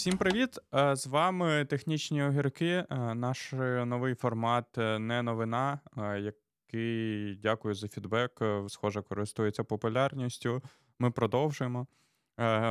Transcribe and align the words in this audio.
Всім 0.00 0.16
привіт! 0.16 0.58
Е, 0.74 0.96
З 0.96 1.06
вами 1.06 1.64
технічні 1.64 2.22
огірки. 2.22 2.66
Е, 2.90 3.14
Наш 3.14 3.52
е, 3.52 3.84
новий 3.84 4.14
формат 4.14 4.66
не 4.76 5.22
новина, 5.22 5.80
який 6.18 7.34
дякую 7.34 7.74
за 7.74 7.88
фідбек. 7.88 8.42
Схоже, 8.68 9.02
користується 9.02 9.64
популярністю. 9.64 10.62
Ми 10.98 11.10
продовжуємо. 11.10 11.86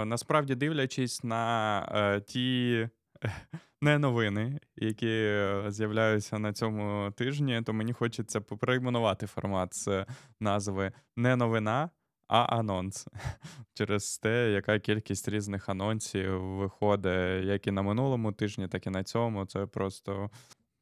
Насправді, 0.05 0.55
дивлячись 0.55 1.23
на 1.23 2.21
ті 2.27 2.89
не 3.81 3.97
новини, 3.99 4.59
які 4.75 5.43
з'являються 5.67 6.39
на 6.39 6.53
цьому 6.53 7.11
тижні, 7.11 7.61
то 7.65 7.73
мені 7.73 7.93
хочеться 7.93 8.41
поприйменувати 8.41 9.27
формат 9.27 9.69
з 9.75 10.05
назви 10.39 10.91
не 11.15 11.35
новина, 11.35 11.89
а 12.29 12.41
анонс 12.41 13.07
через 13.73 14.17
те, 14.17 14.51
яка 14.51 14.79
кількість 14.79 15.29
різних 15.29 15.69
анонсів 15.69 16.41
виходить 16.41 17.45
як 17.45 17.67
і 17.67 17.71
на 17.71 17.81
минулому 17.81 18.31
тижні, 18.31 18.67
так 18.67 18.87
і 18.87 18.89
на 18.89 19.03
цьому. 19.03 19.45
Це 19.45 19.65
просто 19.65 20.29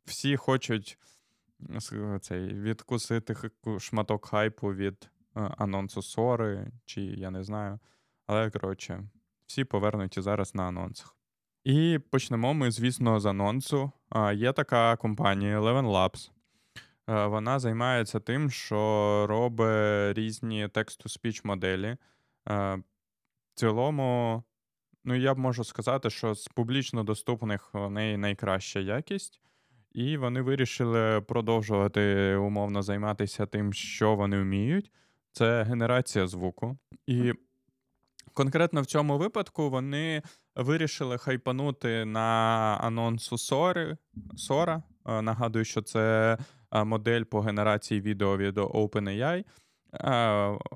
всі 0.06 0.38
хочуть 0.38 0.98
цей, 2.22 2.54
відкусити 2.54 3.36
шматок 3.80 4.26
хайпу 4.26 4.74
від 4.74 5.10
е, 5.36 5.40
анонсу 5.58 6.02
Сори, 6.02 6.72
чи 6.86 7.02
я 7.02 7.32
не 7.32 7.44
знаю. 7.44 7.80
Але 8.26 8.50
коротше, 8.50 9.04
всі 9.46 9.64
повернуті 9.64 10.22
зараз 10.22 10.56
на 10.56 10.64
анонсах. 10.64 11.16
І 11.64 12.00
почнемо 12.12 12.54
ми, 12.54 12.72
звісно, 12.72 13.20
з 13.20 13.26
анонсу. 13.26 13.92
Є 14.34 14.54
така 14.54 14.96
компанія 14.96 15.60
Eleven 15.60 15.86
Labs. 15.86 16.32
Е, 17.10 17.26
Вона 17.26 17.60
займається 17.60 18.20
тим, 18.20 18.50
що 18.50 19.26
робить 19.30 20.18
різні 20.18 20.68
текст-to-speech 20.68 21.48
моделі. 21.48 21.88
Е, 21.88 21.98
В 22.46 22.84
цілому, 23.54 24.44
ну 25.06 25.16
я 25.16 25.34
б 25.34 25.38
можу 25.38 25.64
сказати, 25.64 26.10
що 26.10 26.34
з 26.36 26.48
публічно 26.48 27.04
доступних 27.04 27.76
у 27.76 27.90
неї 27.90 28.18
найкраща 28.18 28.80
якість, 28.80 29.42
і 29.92 30.18
вони 30.18 30.42
вирішили 30.42 31.22
продовжувати 31.22 32.36
умовно 32.36 32.82
займатися 32.82 33.46
тим, 33.46 33.74
що 33.74 34.16
вони 34.16 34.42
вміють. 34.42 34.92
Це 35.32 35.64
генерація 35.64 36.28
звуку. 36.28 36.78
І 37.08 37.34
конкретно 38.34 38.82
в 38.82 38.86
цьому 38.86 39.18
випадку 39.18 39.70
вони 39.70 40.22
вирішили 40.56 41.18
хайпанути 41.18 42.06
на 42.06 42.20
анонсу 42.82 43.38
Сори. 43.38 43.98
Сора. 44.36 44.84
Е, 45.06 45.22
Нагадую, 45.22 45.66
що 45.66 45.82
це 45.82 46.38
модель 46.72 47.24
по 47.24 47.42
генерації 47.42 48.02
відео 48.02 48.38
від 48.38 48.58
OpenAI. 48.58 49.44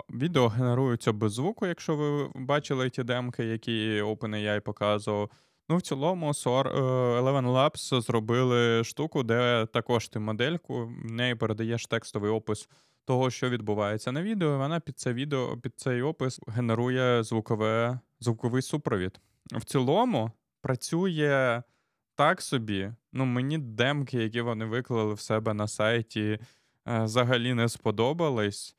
Відео 0.10 0.48
генеруються 0.48 1.14
без 1.14 1.34
звуку, 1.34 1.68
якщо 1.68 1.96
ви 1.96 2.30
бачили 2.36 2.90
ті 2.90 3.04
демки, 3.04 3.44
які 3.44 4.02
OpenAI 4.02 4.60
показував. 4.60 5.30
Ну, 5.72 5.78
в 5.78 5.82
цілому, 5.82 6.28
е, 6.28 6.32
Eleven 6.32 7.52
Labs 7.52 8.02
зробили 8.02 8.84
штуку, 8.84 9.24
де 9.24 9.68
також 9.74 10.08
ти 10.08 10.20
модельку, 10.20 10.86
в 10.86 11.12
неї 11.12 11.36
передаєш 11.36 11.86
текстовий 11.86 12.32
опис 12.32 12.70
того, 13.06 13.30
що 13.30 13.50
відбувається 13.50 14.12
на 14.12 14.22
відео, 14.22 14.54
і 14.54 14.58
вона 14.58 14.80
під 14.80 15.00
це 15.00 15.14
відео, 15.14 15.58
під 15.58 15.80
цей 15.80 16.02
опис 16.02 16.40
генерує 16.48 17.24
звукове, 17.24 18.00
звуковий 18.20 18.62
супровід. 18.62 19.20
В 19.52 19.66
цілому 19.66 20.32
працює 20.62 21.64
так 22.22 22.42
собі. 22.42 22.92
Ну, 23.14 23.26
мені 23.26 23.58
демки, 23.58 24.18
які 24.24 24.42
вони 24.42 24.66
виклали 24.66 25.14
в 25.14 25.20
себе 25.20 25.54
на 25.54 25.68
сайті, 25.68 26.40
е, 26.88 27.04
взагалі 27.04 27.54
не 27.54 27.70
сподобались. 27.70 28.76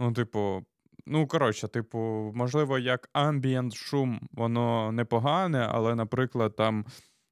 Ну, 0.00 0.12
типу, 0.12 0.64
ну, 1.06 1.26
коротше, 1.26 1.68
типу, 1.68 1.98
можливо, 2.34 2.78
як 2.78 3.10
ambient 3.14 3.74
шум, 3.74 4.28
воно 4.32 4.92
непогане, 4.92 5.68
але, 5.70 5.94
наприклад, 5.94 6.56
там 6.56 6.86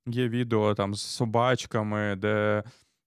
є 0.07 0.29
відео 0.29 0.75
там 0.75 0.95
з 0.95 1.03
собачками, 1.03 2.17
де, 2.17 2.63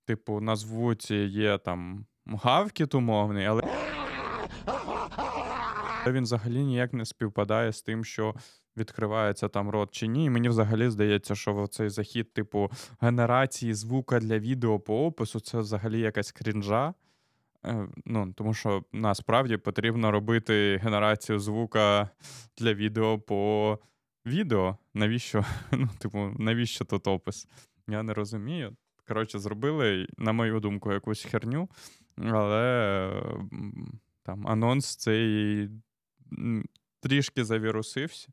типу, 0.05 0.41
на 0.41 0.55
звуці 0.55 1.15
є 1.15 1.57
там 1.57 2.05
гавкіт 2.25 2.95
умовний, 2.95 3.45
але 3.45 3.63
він 6.07 6.23
взагалі 6.23 6.63
ніяк 6.63 6.93
не 6.93 7.05
співпадає 7.05 7.71
з 7.71 7.81
тим, 7.81 8.05
що 8.05 8.35
відкривається 8.77 9.47
там 9.47 9.69
рот 9.69 9.91
чи 9.91 10.07
ні. 10.07 10.25
І 10.25 10.29
мені 10.29 10.49
взагалі 10.49 10.89
здається, 10.89 11.35
що 11.35 11.67
цей 11.67 11.89
захід, 11.89 12.33
типу, 12.33 12.71
генерації 13.01 13.73
звука 13.73 14.19
для 14.19 14.39
відео 14.39 14.79
по 14.79 15.05
опису, 15.05 15.39
це 15.39 15.59
взагалі 15.59 15.99
якась 15.99 16.31
крінжа. 16.31 16.93
Е, 17.65 17.87
Ну, 18.05 18.33
тому 18.35 18.53
що 18.53 18.83
насправді 18.91 19.57
потрібно 19.57 20.11
робити 20.11 20.79
генерацію 20.83 21.39
звука 21.39 22.09
для 22.57 22.73
відео 22.73 23.19
по 23.19 23.79
відео. 24.25 24.77
Навіщо? 24.93 25.45
Ну, 25.71 25.89
типу, 25.99 26.35
навіщо 26.39 26.85
тут 26.85 27.07
опис? 27.07 27.47
Я 27.87 28.03
не 28.03 28.13
розумію. 28.13 28.75
Коротше, 29.07 29.39
зробили, 29.39 30.07
на 30.17 30.31
мою 30.31 30.59
думку, 30.59 30.93
якусь 30.93 31.23
херню, 31.23 31.69
але 32.17 33.11
там 34.23 34.47
анонс 34.47 34.95
цей 34.95 35.69
трішки 36.99 37.45
завірусився. 37.45 38.29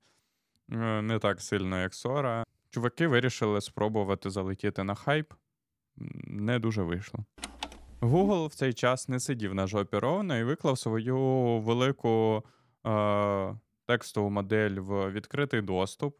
Е, 0.72 1.02
Не 1.02 1.18
так 1.18 1.40
сильно, 1.40 1.80
як 1.80 1.94
Сора. 1.94 2.44
Чуваки 2.70 3.06
вирішили 3.06 3.60
спробувати 3.60 4.30
залетіти 4.30 4.84
на 4.84 4.94
хайп. 4.94 5.32
Не 6.26 6.58
дуже 6.58 6.82
вийшло. 6.82 7.24
Google 8.00 8.46
в 8.46 8.54
цей 8.54 8.72
час 8.72 9.08
не 9.08 9.20
сидів 9.20 9.54
на 9.54 9.66
жопі 9.66 9.98
ровно 9.98 10.38
і 10.38 10.44
виклав 10.44 10.78
свою 10.78 11.18
велику 11.58 12.44
е, 12.86 13.54
текстову 13.86 14.30
модель 14.30 14.70
в 14.78 15.10
відкритий 15.10 15.62
доступ. 15.62 16.16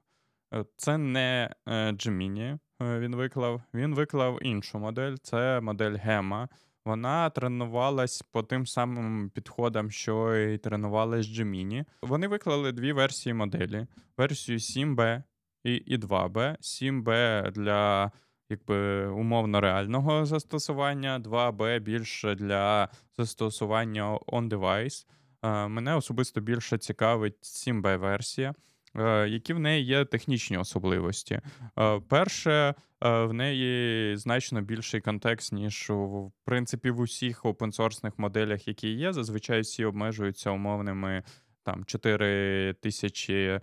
Е, 0.54 0.65
Це 0.77 0.99
не 0.99 1.54
е, 1.66 1.93
Gemini 1.93 2.59
він 2.81 3.16
виклав. 3.16 3.62
Він 3.75 3.94
виклав 3.94 4.38
іншу 4.43 4.78
модель, 4.78 5.15
це 5.22 5.60
модель 5.60 5.93
Gemma. 5.93 6.49
Вона 6.84 7.31
тренувалась 7.31 8.22
по 8.22 8.43
тим 8.43 8.67
самим 8.67 9.31
підходам, 9.31 9.91
що 9.91 10.37
і 10.37 10.59
тренувалась 10.59 11.27
Gemini. 11.27 11.84
Вони 12.03 12.28
виклали 12.28 12.72
дві 12.72 12.93
версії 12.93 13.34
моделі: 13.34 13.87
версію 14.17 14.59
7B 14.59 15.22
і, 15.65 15.75
і 15.75 15.99
2B. 15.99 16.56
7B 16.61 17.50
для 17.50 18.12
якби 18.49 19.06
умовно 19.06 19.61
реального 19.61 20.27
застосування, 20.27 21.21
2B 21.21 21.81
більше 21.81 22.34
для 22.34 22.89
застосування 23.16 24.19
on-device. 24.19 25.06
Е, 25.43 25.69
Мене 25.69 25.95
особисто 25.95 26.41
більше 26.41 26.78
цікавить 26.78 27.37
7B 27.43 27.97
версія. 27.97 28.55
Е, 28.97 29.28
Які 29.28 29.53
в 29.53 29.59
неї 29.59 29.84
є 29.84 30.05
технічні 30.05 30.59
особливості? 30.59 31.41
Е, 31.78 32.00
Перше, 32.09 32.75
е, 33.00 33.25
в 33.25 33.32
неї 33.32 34.16
значно 34.16 34.60
більший 34.60 35.00
контекст, 35.00 35.53
ніж 35.53 35.87
в 35.91 36.31
принципі 36.44 36.91
в 36.91 37.00
усіх 37.00 37.44
опенсорсних 37.44 38.19
моделях, 38.19 38.69
які 38.69 38.88
є. 38.88 39.12
Зазвичай 39.12 39.60
всі 39.60 39.84
обмежуються 39.84 40.50
умовними 40.50 41.22
там 41.62 41.84
4 41.84 42.75
тисячі 42.75 43.60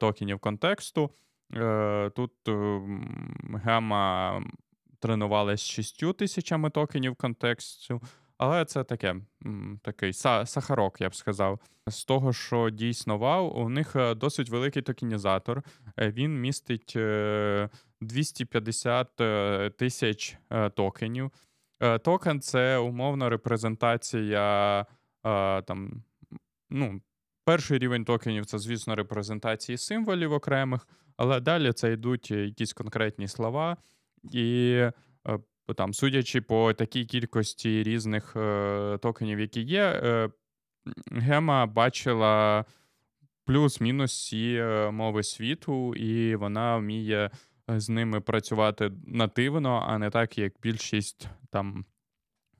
токенів 0.00 0.38
контексту. 0.38 1.10
Тут 2.14 2.32
ем, 2.48 3.60
гема 3.64 4.42
тренувалась 4.98 5.60
6 5.60 6.16
тисячами 6.16 6.70
токенів 6.70 7.16
контексту, 7.16 8.02
але 8.38 8.64
це 8.64 8.84
таке, 8.84 9.16
такий 9.82 10.12
са- 10.12 10.46
сахарок, 10.46 11.00
я 11.00 11.08
б 11.08 11.14
сказав. 11.14 11.60
З 11.86 12.04
того, 12.04 12.32
що 12.32 12.70
дійсно 12.70 13.18
вау, 13.18 13.48
у 13.48 13.68
них 13.68 13.96
е, 13.96 14.14
досить 14.14 14.50
великий 14.50 14.82
токенізатор. 14.82 15.62
Е, 15.96 16.10
Він 16.10 16.40
містить 16.40 16.92
е, 16.96 17.68
250 18.00 19.20
е, 19.20 19.70
тисяч 19.70 20.38
токенів. 20.74 21.30
Токен 22.02 22.40
це 22.40 22.78
умовно 22.78 23.30
репрезентація 23.30 24.86
там, 25.66 26.04
ну, 26.70 27.00
перший 27.44 27.78
рівень 27.78 28.04
токенів 28.04 28.46
це, 28.46 28.58
звісно, 28.58 28.94
репрезентації 28.94 29.78
символів 29.78 30.32
окремих, 30.32 30.88
але 31.16 31.40
далі 31.40 31.72
це 31.72 31.92
йдуть 31.92 32.30
якісь 32.30 32.72
конкретні 32.72 33.28
слова, 33.28 33.76
і 34.32 34.82
е, 35.68 35.74
там, 35.74 35.94
судячи 35.94 36.40
по 36.40 36.72
такій 36.72 37.04
кількості 37.04 37.82
різних 37.82 38.36
е, 38.36 38.98
токенів, 39.02 39.40
які 39.40 39.60
є, 39.60 39.82
е, 39.82 40.30
Гема 41.12 41.66
бачила 41.66 42.64
плюс-мінус 43.44 44.12
всі 44.12 44.54
е, 44.54 44.90
мови 44.90 45.22
світу, 45.22 45.94
і 45.94 46.36
вона 46.36 46.76
вміє 46.76 47.30
з 47.68 47.88
ними 47.88 48.20
працювати 48.20 48.92
нативно, 49.06 49.84
а 49.88 49.98
не 49.98 50.10
так, 50.10 50.38
як 50.38 50.52
більшість 50.62 51.28
там 51.50 51.84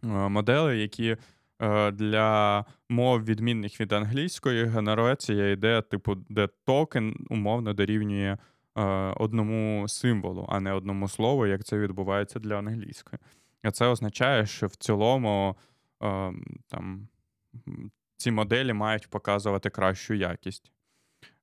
е, 0.04 0.08
моделей, 0.08 0.80
які 0.80 1.16
е, 1.62 1.90
для 1.90 2.64
мов 2.88 3.24
відмінних 3.24 3.80
від 3.80 3.92
англійської 3.92 4.64
генерація 4.64 5.50
йде, 5.50 5.82
типу, 5.82 6.14
де 6.14 6.48
токен 6.64 7.26
умовно 7.30 7.74
дорівнює 7.74 8.36
одному 9.16 9.88
символу, 9.88 10.46
а 10.48 10.60
не 10.60 10.72
одному 10.72 11.08
слову, 11.08 11.46
як 11.46 11.64
це 11.64 11.78
відбувається 11.78 12.38
для 12.38 12.58
англійської. 12.58 13.20
А 13.62 13.70
це 13.70 13.86
означає, 13.86 14.46
що 14.46 14.66
в 14.66 14.76
цілому 14.76 15.56
е, 16.02 16.32
там, 16.68 17.08
ці 18.16 18.30
моделі 18.30 18.72
мають 18.72 19.10
показувати 19.10 19.70
кращу 19.70 20.14
якість. 20.14 20.72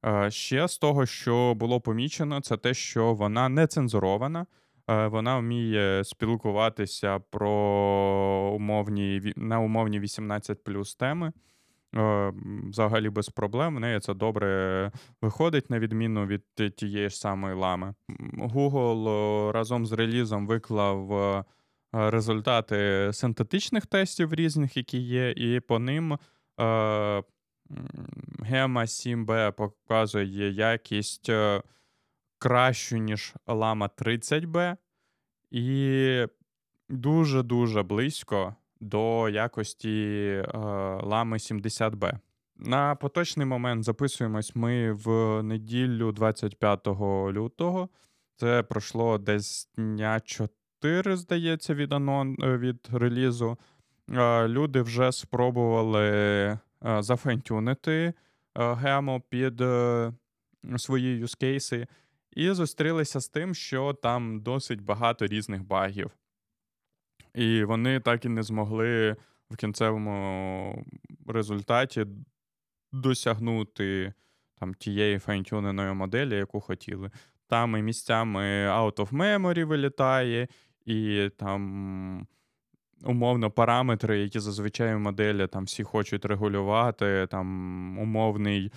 Е, 0.06 0.32
ще 0.32 0.68
з 0.68 0.78
того, 0.78 1.06
що 1.06 1.54
було 1.54 1.82
помічено, 1.82 2.42
це 2.42 2.58
те, 2.58 2.74
що 2.74 3.14
вона 3.14 3.50
не 3.50 3.68
цензурована. 3.68 4.46
Е, 4.90 5.08
вона 5.08 5.38
вміє 5.40 6.04
спілкуватися 6.04 7.20
про 7.20 7.52
умовні 8.56 9.34
на 9.36 9.60
умовні 9.60 10.00
18 10.00 10.64
плюс 10.64 10.96
теми. 10.96 11.32
Е, 11.98 12.34
взагалі 12.70 13.10
без 13.10 13.30
проблем. 13.30 13.76
В 13.76 13.80
неї 13.80 14.00
це 14.00 14.14
добре 14.14 14.92
виходить, 15.22 15.70
на 15.70 15.80
відміну 15.80 16.26
від 16.26 16.76
тієї 16.76 17.10
ж 17.10 17.18
самої 17.18 17.56
лами. 17.56 17.94
Google 18.34 19.52
разом 19.52 19.86
з 19.86 19.92
релізом 19.92 20.48
виклав 20.48 21.46
результати 21.94 23.10
синтетичних 23.14 23.86
тестів 23.86 24.34
різних, 24.34 24.78
які 24.78 24.98
є, 24.98 25.32
і 25.32 25.60
по 25.60 25.80
ним. 25.80 26.18
Гема 28.40 28.86
7B 28.86 29.52
показує 29.52 30.52
якість 30.52 31.30
е, 31.30 31.62
кращу, 32.38 32.98
ніж 32.98 33.34
Lama 33.48 33.90
30B, 33.98 34.78
і 35.52 36.28
дуже-дуже 36.90 37.84
близько 37.84 38.56
до 38.86 39.30
якості 39.30 40.14
е, 40.18 40.48
Lama 41.04 41.54
70B. 41.54 42.20
На 42.58 42.96
поточний 42.96 43.46
момент 43.46 43.84
записуємось 43.84 44.56
ми 44.56 44.92
в 44.92 45.44
неділю 45.44 46.12
25 46.12 46.88
лютого. 47.32 47.90
Це 48.36 48.64
пройшло 48.64 49.18
десь 49.18 49.70
дня 49.78 50.20
4, 50.26 51.18
здається, 51.18 51.74
від 51.74 51.94
анон... 51.94 52.38
Е, 52.44 52.58
від 52.58 52.90
релізу. 52.92 53.58
Люди 54.48 54.82
вже 54.82 55.12
спробували 55.12 56.60
зафентюнити 57.00 58.14
гемо 58.56 59.22
під 59.30 59.62
е, 59.62 60.14
свої 60.78 61.18
юзкейси, 61.18 61.88
і 62.32 62.52
зустрілися 62.52 63.20
з 63.20 63.30
тим, 63.30 63.56
що 63.56 63.94
там 63.94 64.42
досить 64.42 64.82
багато 64.82 65.28
різних 65.28 65.64
багів. 65.64 66.12
І 67.36 67.64
вони 67.64 68.00
так 68.00 68.26
і 68.26 68.30
не 68.30 68.44
змогли 68.44 69.16
в 69.50 69.56
кінцевому 69.56 70.86
результаті 71.28 72.06
досягнути 72.92 74.14
там 74.60 74.74
тієї 74.74 75.20
фейнтюненої 75.20 75.94
моделі, 75.94 76.36
яку 76.36 76.60
хотіли. 76.60 77.12
Там 77.48 77.78
і 77.78 77.82
місцями 77.82 78.44
out 78.70 78.96
of 78.96 79.10
memory 79.12 79.66
вилітає, 79.66 80.48
і 80.86 81.30
там 81.38 82.28
умовно 83.04 83.52
параметри, 83.52 84.20
які 84.20 84.40
зазвичай 84.40 84.96
в 84.96 85.00
моделі 85.00 85.48
там 85.48 85.64
всі 85.64 85.84
хочуть 85.84 86.26
регулювати, 86.26 87.28
там 87.32 87.48
умовний 88.00 88.72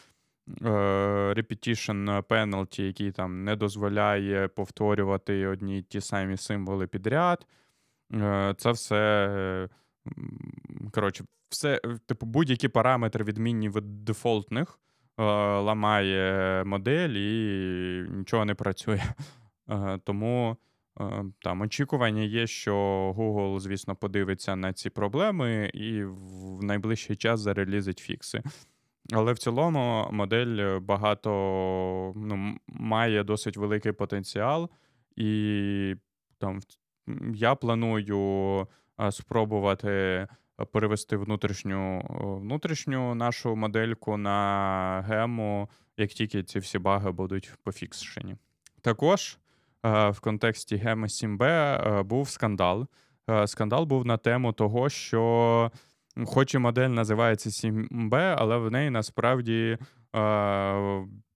е, 0.62 0.68
repetition 1.36 2.22
penalty, 2.22 2.82
який 2.82 3.12
там 3.12 3.44
не 3.44 3.56
дозволяє 3.56 4.48
повторювати 4.48 5.46
одні 5.46 5.82
ті 5.82 6.00
самі 6.00 6.36
символи 6.36 6.86
підряд. 6.86 7.46
Е, 8.14 8.54
Це 8.58 8.70
все. 8.70 9.68
Коротше, 10.92 11.24
все, 11.48 11.80
типу, 12.06 12.26
будь-які 12.26 12.68
параметри, 12.68 13.24
відмінні 13.24 13.68
від 13.68 14.04
дефолтних, 14.04 14.78
е, 15.18 15.22
ламає 15.60 16.64
модель 16.64 17.10
і 17.10 18.06
нічого 18.10 18.44
не 18.44 18.54
працює. 18.54 19.02
Е, 19.70 19.98
тому 20.04 20.56
Е, 21.00 21.24
там 21.38 21.60
очікування 21.60 22.22
є, 22.22 22.46
що 22.46 22.74
Google, 23.16 23.60
звісно, 23.60 23.96
подивиться 23.96 24.56
на 24.56 24.72
ці 24.72 24.90
проблеми 24.90 25.70
і 25.74 26.04
в 26.04 26.64
найближчий 26.64 27.16
час 27.16 27.40
зарелізить 27.40 27.98
фікси. 27.98 28.42
Але 29.12 29.32
в 29.32 29.38
цілому 29.38 30.08
модель 30.12 30.78
багато 30.78 31.30
ну, 32.16 32.56
має 32.66 33.24
досить 33.24 33.56
великий 33.56 33.92
потенціал, 33.92 34.70
і 35.16 35.94
там 36.38 36.60
я 37.34 37.54
планую 37.54 38.68
спробувати 39.10 40.26
перевести 40.72 41.16
внутрішню 41.16 42.06
внутрішню 42.42 43.14
нашу 43.14 43.56
модельку 43.56 44.16
на 44.16 45.04
гему, 45.08 45.68
як 45.96 46.10
тільки 46.10 46.42
ці 46.42 46.58
всі 46.58 46.78
баги 46.78 47.10
будуть 47.10 47.52
пофіксшені. 47.64 48.36
Також 48.80 49.38
Е, 49.86 50.10
в 50.10 50.20
контексті 50.20 50.76
Геми 50.76 51.06
7Б 51.06 51.44
е, 51.44 52.02
був 52.02 52.30
скандал. 52.30 52.86
Е, 53.30 53.46
скандал 53.46 53.84
був 53.84 54.06
на 54.06 54.16
тему 54.16 54.52
того, 54.52 54.88
що, 54.88 55.72
хоч 56.26 56.54
і 56.54 56.58
модель 56.58 56.88
називається 56.88 57.50
7Б, 57.50 58.34
але 58.38 58.56
в 58.56 58.70
неї 58.70 58.90
насправді 58.90 59.78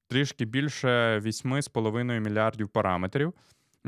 трішки 0.08 0.44
більше 0.44 1.18
8,5 1.18 2.20
мільярдів 2.20 2.68
параметрів, 2.68 3.32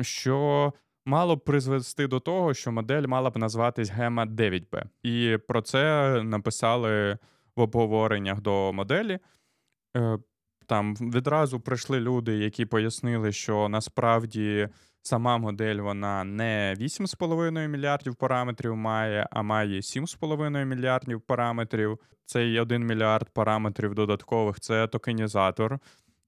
що 0.01 0.73
мало 1.05 1.37
б 1.37 1.45
призвести 1.45 2.07
до 2.07 2.21
того, 2.21 2.55
що 2.55 2.73
модель 2.73 3.07
мала 3.07 3.31
б 3.31 3.37
назватись 3.37 3.91
Гема 3.91 4.27
9Б. 4.27 4.83
І 5.03 5.39
про 5.49 5.63
це 5.63 6.13
написали 6.23 7.19
в 7.57 7.61
обговореннях 7.61 8.41
до 8.41 8.73
моделі. 8.73 9.19
Там 10.67 10.95
відразу 10.95 11.61
прийшли 11.61 12.01
люди, 12.01 12.37
які 12.39 12.67
пояснили, 12.67 13.33
що 13.33 13.69
насправді 13.69 14.69
сама 15.03 15.39
модель 15.39 15.77
вона 15.77 16.25
не 16.25 16.77
8,5 16.81 17.69
мільярдів 17.69 18.17
параметрів 18.17 18.77
має, 18.77 19.29
а 19.31 19.43
має 19.43 19.81
7,5 19.81 20.65
мільярдів 20.65 21.21
параметрів. 21.21 21.99
Цей 22.27 22.61
1 22.61 22.87
мільярд 22.87 23.31
параметрів 23.31 23.95
додаткових 23.95 24.61
це 24.61 24.87
токенізатор. 24.87 25.79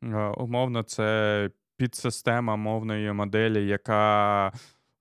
Е, 0.03 0.17
умовно, 0.17 0.83
це 0.83 1.51
підсистема 1.77 2.57
мовної 2.57 3.13
моделі, 3.13 3.67
яка 3.67 4.53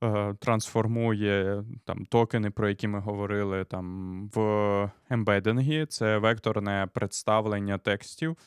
е, 0.04 0.33
трансформує 0.39 1.63
там 1.86 2.06
токени, 2.06 2.51
про 2.51 2.69
які 2.69 2.88
ми 2.88 3.00
говорили 3.00 3.66
там 3.66 4.30
в 4.33 4.92
ембедингі. 5.10 5.86
Це 5.86 6.18
векторне 6.18 6.88
представлення 6.94 7.77
текстів 7.77 8.38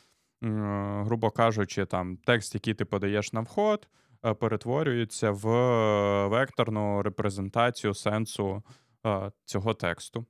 грубо 0.43 1.31
кажучи, 1.31 1.87
там 1.87 2.17
текст, 2.17 2.55
який 2.55 2.75
ти 2.75 2.85
подаєш 2.85 3.33
на 3.33 3.41
вход, 3.41 3.89
е, 4.25 4.35
перетворюється 4.35 5.31
в 5.31 5.47
векторну 6.29 7.03
репрезентацію 7.03 7.95
сенсу 7.95 8.63
е, 9.07 9.33
цього 9.45 9.75
тексту. 9.75 10.27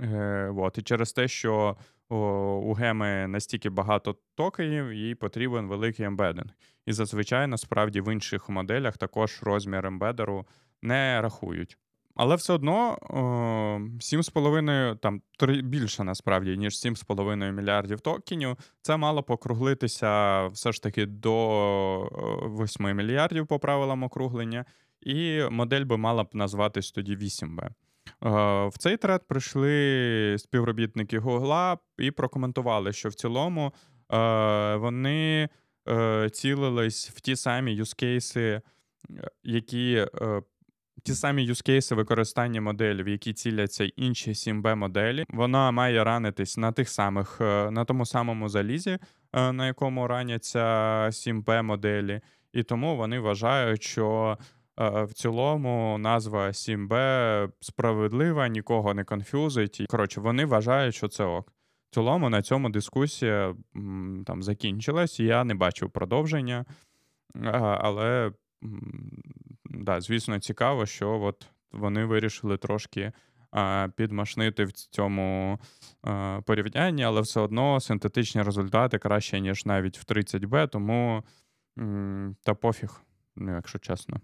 Е, 0.00 0.52
от. 0.56 0.78
І 0.78 0.82
через 0.82 1.12
те, 1.12 1.28
що 1.28 1.76
у 2.10 2.72
геми 2.72 3.26
настільки 3.28 3.70
багато 3.70 4.16
токенів, 4.34 4.92
їй 4.92 5.14
потрібен 5.14 5.68
великий 5.68 6.06
ембединг. 6.06 6.50
І 6.86 6.92
зазвичай, 6.92 7.46
насправді, 7.46 8.00
в 8.00 8.12
інших 8.12 8.48
моделях 8.48 8.98
також 8.98 9.38
розмір 9.42 9.86
ембедеру 9.86 10.46
не 10.82 11.20
рахують. 11.20 11.78
Але 12.14 12.36
все 12.36 12.52
одно 12.52 12.98
7,5 14.00 14.96
там 14.96 15.22
більше 15.62 16.04
насправді, 16.04 16.56
ніж 16.56 16.74
7,5 16.74 17.52
мільярдів 17.52 18.00
токенів. 18.00 18.56
Це 18.82 18.96
мало 18.96 19.22
покруглитися 19.22 20.46
все 20.46 20.72
ж 20.72 20.82
таки 20.82 21.06
до 21.06 22.02
8 22.60 22.96
мільярдів 22.96 23.46
по 23.46 23.58
правилам 23.58 24.02
округлення, 24.02 24.64
і 25.00 25.42
модель 25.50 25.84
би 25.84 25.96
мала 25.96 26.24
б 26.24 26.28
назватись 26.32 26.92
тоді 26.92 27.16
8B. 27.16 27.68
В 28.20 28.72
цей 28.78 28.96
тред 28.96 29.28
прийшли 29.28 30.36
співробітники 30.38 31.18
Гугла 31.18 31.78
і 31.98 32.10
прокоментували, 32.10 32.92
що 32.92 33.08
в 33.08 33.14
цілому 33.14 33.72
вони 34.76 35.48
е, 35.88 36.30
цілились 36.30 37.10
в 37.10 37.20
ті 37.20 37.36
самі 37.36 37.72
юзкейси, 37.72 38.60
які 39.42 40.06
е, 40.22 40.42
ті 41.02 41.14
самі 41.14 41.44
юзкейси 41.44 41.94
використання 41.94 42.60
моделі, 42.60 43.02
в 43.02 43.08
які 43.08 43.32
ціляться 43.32 43.84
інші 43.84 44.32
7B 44.32 44.74
моделі, 44.74 45.24
вона 45.28 45.70
має 45.70 46.04
ранитись 46.04 46.56
на 46.56 46.72
тих 46.72 46.88
самих, 46.88 47.38
е, 47.40 47.70
на 47.70 47.84
тому 47.84 48.06
самому 48.06 48.48
залізі, 48.48 48.98
е, 49.32 49.52
на 49.52 49.66
якому 49.66 50.06
раняться 50.06 50.58
7B 51.12 51.62
моделі, 51.62 52.20
і 52.52 52.62
тому 52.62 52.96
вони 52.96 53.18
вважають, 53.18 53.82
що 53.82 54.38
е, 54.40 54.44
в 54.80 55.12
цілому 55.14 55.98
назва 55.98 56.48
7B 56.48 57.50
справедлива, 57.60 58.48
нікого 58.48 58.94
не 58.94 59.04
конфюзить. 59.04 59.86
Коротше, 59.88 60.20
вони 60.20 60.44
вважають, 60.44 60.94
що 60.94 61.08
це 61.08 61.24
ок. 61.24 61.52
В 61.90 61.94
цілому 61.94 62.28
на 62.28 62.42
цьому 62.42 62.70
дискусія 62.70 63.54
там 64.26 64.42
закінчилась, 64.42 65.20
я 65.20 65.44
не 65.44 65.54
бачив 65.54 65.90
продовження, 65.90 66.64
але 67.52 68.32
да, 69.64 70.00
звісно, 70.00 70.38
цікаво, 70.38 70.86
що 70.86 71.20
от 71.20 71.46
вони 71.72 72.04
вирішили 72.04 72.56
трошки 72.56 73.12
підмашнити 73.96 74.64
в 74.64 74.72
цьому 74.72 75.58
порівнянні, 76.46 77.04
але 77.04 77.20
все 77.20 77.40
одно 77.40 77.80
синтетичні 77.80 78.42
результати 78.42 78.98
краще, 78.98 79.40
ніж 79.40 79.66
навіть 79.66 79.98
в 79.98 80.04
30Б, 80.04 80.68
тому 80.68 81.24
та 82.42 82.54
пофіг, 82.54 83.02
ну, 83.36 83.54
якщо 83.54 83.78
чесно. 83.78 84.20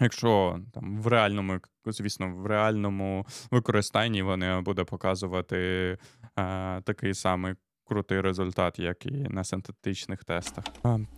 Якщо 0.00 0.60
там 0.74 1.02
в 1.02 1.06
реальному, 1.06 1.58
звісно, 1.86 2.34
в 2.36 2.46
реальному 2.46 3.26
використанні 3.50 4.22
вони 4.22 4.60
буде 4.60 4.84
показувати 4.84 5.98
а, 6.36 6.80
такий 6.84 7.14
самий 7.14 7.54
крутий 7.88 8.20
результат, 8.20 8.78
як 8.78 9.06
і 9.06 9.10
на 9.10 9.44
синтетичних 9.44 10.24
тестах. 10.24 10.64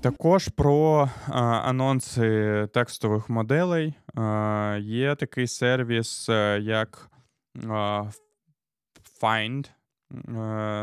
Також 0.00 0.48
про 0.48 1.10
анонси 1.64 2.68
текстових 2.74 3.28
моделей 3.28 3.94
є 4.80 5.14
такий 5.14 5.46
сервіс, 5.46 6.28
е, 6.28 6.60
як 6.62 7.10
Find. 9.22 9.70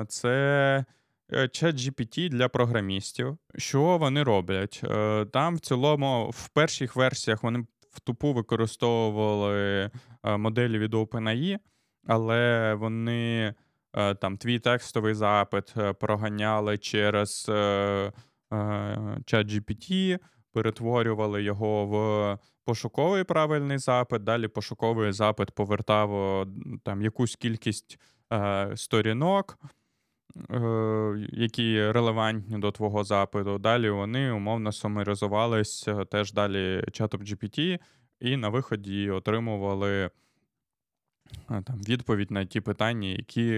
Це 0.07 0.85
ChatGPT 1.31 2.29
для 2.29 2.49
програмістів. 2.49 3.37
Що 3.55 3.97
вони 3.97 4.23
роблять? 4.23 4.81
Е, 4.83 5.25
там 5.25 5.55
в 5.55 5.59
цілому 5.59 6.29
в 6.29 6.49
перших 6.49 6.95
версіях 6.95 7.43
вони 7.43 7.65
в 7.97 7.99
тупу 7.99 8.33
використовували 8.33 9.89
е, 10.23 10.37
моделі 10.37 10.79
від 10.79 10.93
OpenAI, 10.93 11.57
але 12.07 12.73
вони 12.73 13.53
е, 13.93 14.15
там 14.15 14.37
твій 14.37 14.59
текстовий 14.59 15.13
запит 15.13 15.73
проганяли 15.99 16.77
через 16.77 17.49
ChatGPT, 19.25 20.19
перетворювали 20.53 21.43
його 21.43 21.85
в 21.85 22.37
пошуковий 22.65 23.23
правильний 23.23 23.77
запит. 23.77 24.23
Далі 24.23 24.47
пошуковий 24.47 25.11
запит 25.11 25.51
повертав 25.51 26.47
там 26.83 27.01
якусь 27.01 27.35
кількість 27.35 27.99
сторінок. 28.75 29.57
Е, 30.49 31.27
які 31.31 31.91
релевантні 31.91 32.59
до 32.59 32.71
твого 32.71 33.03
запиту. 33.03 33.57
Далі 33.57 33.89
вони 33.89 34.31
умовно 34.31 34.71
сумаризувались 34.71 35.87
е, 35.87 36.05
теж 36.05 36.33
далі 36.33 36.83
чатом 36.91 37.21
GPT, 37.21 37.79
і 38.19 38.37
на 38.37 38.49
виході 38.49 39.09
отримували 39.09 40.09
е, 41.51 41.61
там, 41.63 41.81
відповідь 41.89 42.31
на 42.31 42.45
ті 42.45 42.61
питання, 42.61 43.07
які 43.07 43.49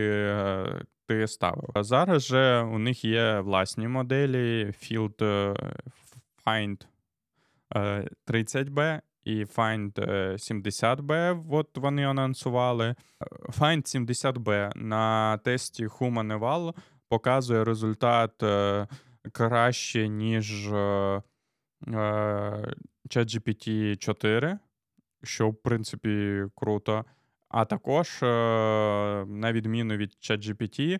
ти 1.08 1.28
ставив. 1.28 1.70
А 1.74 1.84
зараз 1.84 2.24
же 2.24 2.62
у 2.62 2.80
них 2.80 3.06
є 3.06 3.40
власні 3.40 3.88
моделі 3.88 4.66
Field 4.66 5.18
Find 6.46 6.86
30B 8.28 9.02
і 9.24 9.46
Find 9.46 9.94
70B. 10.34 11.44
От 11.50 11.78
вони 11.78 12.04
анонсували. 12.04 12.96
Find 13.60 14.00
70B 14.00 14.72
на 14.76 15.38
тесті 15.38 15.88
Human 15.88 16.40
Eval 16.40 16.74
показує 17.10 17.64
результат 17.64 18.44
е, 18.44 18.88
краще, 19.32 20.08
ніж 20.08 20.68
е, 20.68 20.78
е, 21.88 21.94
ChatGPT 23.10 23.98
4, 23.98 24.60
що, 25.24 25.50
в 25.50 25.56
принципі, 25.56 26.44
круто. 26.56 27.06
А 27.50 27.66
також, 27.66 28.22
на 28.22 29.52
відміну 29.52 29.96
від 29.96 30.10
ChatGPT, 30.22 31.00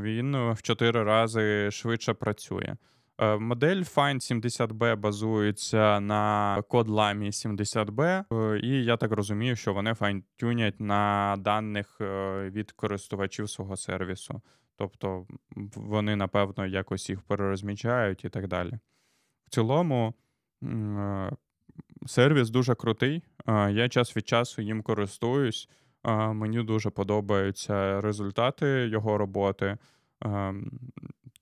він 0.00 0.52
в 0.52 0.62
4 0.62 1.02
рази 1.02 1.70
швидше 1.70 2.14
працює. 2.14 2.76
Е, 3.18 3.38
модель 3.38 3.82
Find 3.82 4.20
70B 4.20 4.96
базується 4.96 6.00
на 6.00 6.62
код 6.68 6.88
Lamy 6.88 7.26
70B, 7.26 8.24
е, 8.32 8.60
і 8.62 8.84
я 8.84 8.96
так 8.96 9.12
розумію, 9.12 9.56
що 9.56 9.74
вони 9.74 9.94
файнтюнять 9.94 10.80
на 10.80 11.36
даних 11.38 12.00
е, 12.00 12.50
від 12.50 12.72
користувачів 12.72 13.50
свого 13.50 13.76
сервісу. 13.76 14.42
Тобто 14.76 15.26
вони, 15.76 16.16
напевно, 16.16 16.66
якось 16.66 17.10
їх 17.10 17.22
перерозмічають 17.22 18.24
і 18.24 18.28
так 18.28 18.48
далі. 18.48 18.78
В 19.46 19.50
цілому 19.50 20.14
сервіс 22.06 22.50
дуже 22.50 22.74
крутий. 22.74 23.22
Я 23.48 23.88
час 23.88 24.16
від 24.16 24.28
часу 24.28 24.62
їм 24.62 24.82
користуюсь. 24.82 25.68
Мені 26.32 26.62
дуже 26.62 26.90
подобаються 26.90 28.00
результати 28.00 28.66
його 28.66 29.18
роботи. 29.18 29.78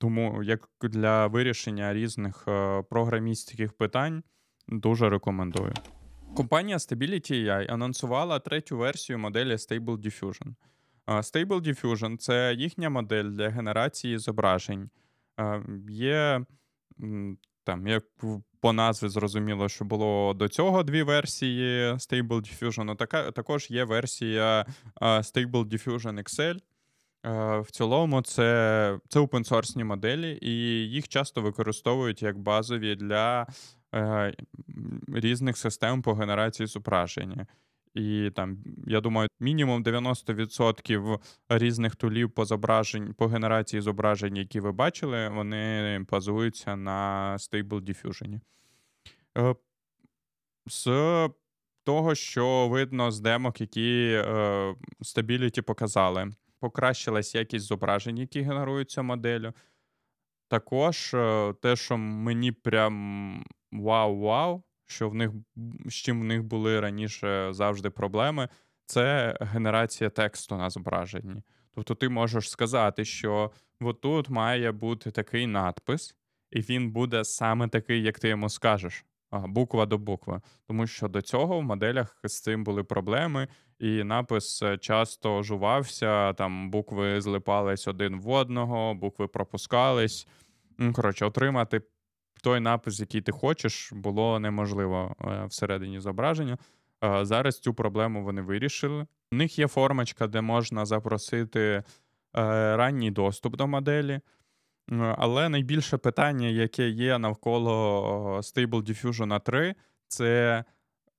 Тому 0.03 0.43
як 0.43 0.69
для 0.81 1.27
вирішення 1.27 1.93
різних 1.93 2.45
е, 2.47 2.83
програмістських 2.89 3.73
питань 3.73 4.23
дуже 4.67 5.09
рекомендую. 5.09 5.73
Компанія 6.35 6.77
Stability 6.77 7.31
AI 7.31 7.73
анонсувала 7.73 8.39
третю 8.39 8.77
версію 8.77 9.19
моделі 9.19 9.51
Stable 9.53 9.97
Diffusion. 9.97 10.53
Е, 11.07 11.13
Stable 11.13 11.61
Diffusion 11.61 12.17
це 12.17 12.53
їхня 12.53 12.89
модель 12.89 13.25
для 13.25 13.49
генерації 13.49 14.17
зображень. 14.17 14.89
Е, 15.39 15.63
є 15.89 16.45
там, 17.63 17.87
як 17.87 18.03
по 18.59 18.73
назві 18.73 19.07
зрозуміло, 19.07 19.69
що 19.69 19.85
було 19.85 20.33
до 20.33 20.47
цього 20.47 20.83
дві 20.83 21.03
версії 21.03 21.91
Stable 21.91 22.27
Diffusion. 22.27 22.95
Така, 22.95 23.31
також 23.31 23.71
є 23.71 23.83
версія 23.83 24.65
Stable 25.01 25.65
Diffusion 25.65 26.23
XL. 26.23 26.59
Е, 27.25 27.59
в 27.59 27.71
цілому, 27.71 28.21
це 28.21 28.99
це 29.09 29.19
open-source 29.19 29.83
моделі, 29.83 30.39
і 30.41 30.51
їх 30.89 31.07
часто 31.07 31.41
використовують 31.41 32.21
як 32.21 32.37
базові 32.37 32.95
для 32.95 33.47
е, 33.95 34.33
різних 35.07 35.57
систем 35.57 36.01
по 36.01 36.13
генерації 36.13 36.67
зображення. 36.67 37.47
І 37.93 38.31
там, 38.35 38.57
я 38.87 39.01
думаю, 39.01 39.29
мінімум 39.39 39.83
90% 39.83 41.19
різних 41.49 41.95
тулів 41.95 42.31
по 42.31 42.45
зображень, 42.45 43.13
по 43.13 43.27
генерації 43.27 43.81
зображень, 43.81 44.37
які 44.37 44.59
ви 44.59 44.71
бачили, 44.71 45.29
вони 45.29 45.99
базуються 46.11 46.75
на 46.75 47.33
Stable 47.39 47.81
Diffusion. 47.81 48.39
Е, 49.37 49.55
з 50.67 51.29
того, 51.83 52.15
що 52.15 52.67
видно 52.67 53.11
з 53.11 53.19
демок, 53.19 53.61
які 53.61 54.21
е, 54.25 54.75
Stability 55.01 55.61
показали 55.61 56.31
покращилась 56.63 57.35
якість 57.35 57.65
зображень, 57.65 58.17
які 58.17 58.41
генеруються 58.41 59.01
моделлю. 59.01 59.53
Також 60.47 61.13
е, 61.13 61.53
те, 61.61 61.75
що 61.75 61.97
мені 61.97 62.51
прям 62.51 63.45
вау-вау, 63.71 64.63
що 64.85 65.09
в 65.09 65.15
них 65.15 65.31
з 65.85 65.93
чим 65.93 66.21
в 66.21 66.23
них 66.23 66.43
були 66.43 66.79
раніше 66.79 67.53
завжди 67.53 67.89
проблеми, 67.89 68.49
це 68.85 69.37
генерація 69.41 70.09
тексту 70.09 70.55
на 70.57 70.69
зображенні. 70.69 71.43
Тобто 71.75 71.95
ти 71.95 72.09
можеш 72.09 72.49
сказати, 72.49 73.05
що 73.05 73.51
отут 73.81 74.29
має 74.29 74.71
бути 74.71 75.11
такий 75.11 75.47
надпис, 75.47 76.15
і 76.51 76.59
він 76.61 76.91
буде 76.91 77.23
саме 77.23 77.67
такий, 77.67 78.03
як 78.03 78.19
ти 78.19 78.29
йому 78.29 78.49
скажеш 78.49 79.05
буква 79.31 79.85
до 79.85 79.97
букви. 79.97 80.41
Тому 80.67 80.87
що 80.87 81.07
до 81.07 81.21
цього 81.21 81.59
в 81.59 81.63
моделях 81.63 82.19
з 82.23 82.41
цим 82.41 82.63
були 82.63 82.83
проблеми, 82.83 83.47
і 83.79 84.03
напис 84.03 84.61
е, 84.63 84.77
часто 84.77 85.43
жувався, 85.43 86.33
там 86.33 86.69
букви 86.71 87.21
злипались 87.21 87.87
один 87.87 88.19
в 88.19 88.29
одного, 88.29 88.93
букви 88.93 89.27
пропускались. 89.27 90.27
Коротше, 90.93 91.25
отримати 91.25 91.81
той 92.43 92.59
напис, 92.59 92.99
який 92.99 93.21
ти 93.21 93.31
хочеш, 93.31 93.93
було 93.93 94.39
неможливо 94.39 95.15
е, 95.21 95.45
всередині 95.45 95.99
зображення. 95.99 96.57
Зараз 97.21 97.59
цю 97.59 97.73
проблему 97.73 98.23
вони 98.23 98.41
вирішили. 98.41 99.07
У 99.31 99.35
них 99.35 99.59
є 99.59 99.67
формочка, 99.67 100.27
де 100.27 100.41
можна 100.41 100.85
запросити 100.85 101.59
е, 101.59 101.83
ранній 102.77 103.11
доступ 103.11 103.55
до 103.55 103.67
моделі. 103.67 104.19
Але 105.17 105.49
найбільше 105.49 105.97
питання, 105.97 106.47
яке 106.47 106.89
є 106.89 107.17
навколо 107.17 108.37
Stable 108.37 108.89
Diffusion 108.89 109.41
3, 109.41 109.75
це 110.07 110.63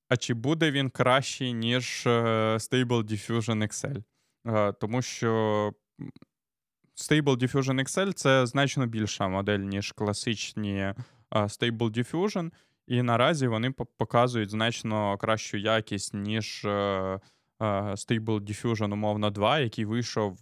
а 0.09 0.17
чи 0.17 0.35
буде 0.35 0.71
він 0.71 0.91
кращий, 0.91 1.53
ніж 1.53 2.07
е, 2.07 2.11
Stable 2.57 3.03
Diffusion 3.03 3.63
XL? 3.63 4.03
Е, 4.47 4.73
тому 4.73 5.03
що 5.03 5.73
Stable 6.97 7.37
Diffusion 7.37 7.81
XL 7.81 8.13
це 8.13 8.47
значно 8.47 8.87
більша 8.87 9.29
модель, 9.29 9.59
ніж 9.59 9.93
класичні 9.93 10.79
е, 10.79 10.95
Stable 11.31 11.91
Diffusion, 11.99 12.51
і 12.87 13.03
наразі 13.03 13.47
вони 13.47 13.71
показують 13.71 14.51
значно 14.51 15.19
кращу 15.19 15.57
якість, 15.57 16.15
ніж 16.15 16.65
Stable 17.61 18.41
Diffusion, 18.41 18.93
умовно, 18.93 19.31
2, 19.31 19.59
який 19.59 19.85
вийшов 19.85 20.39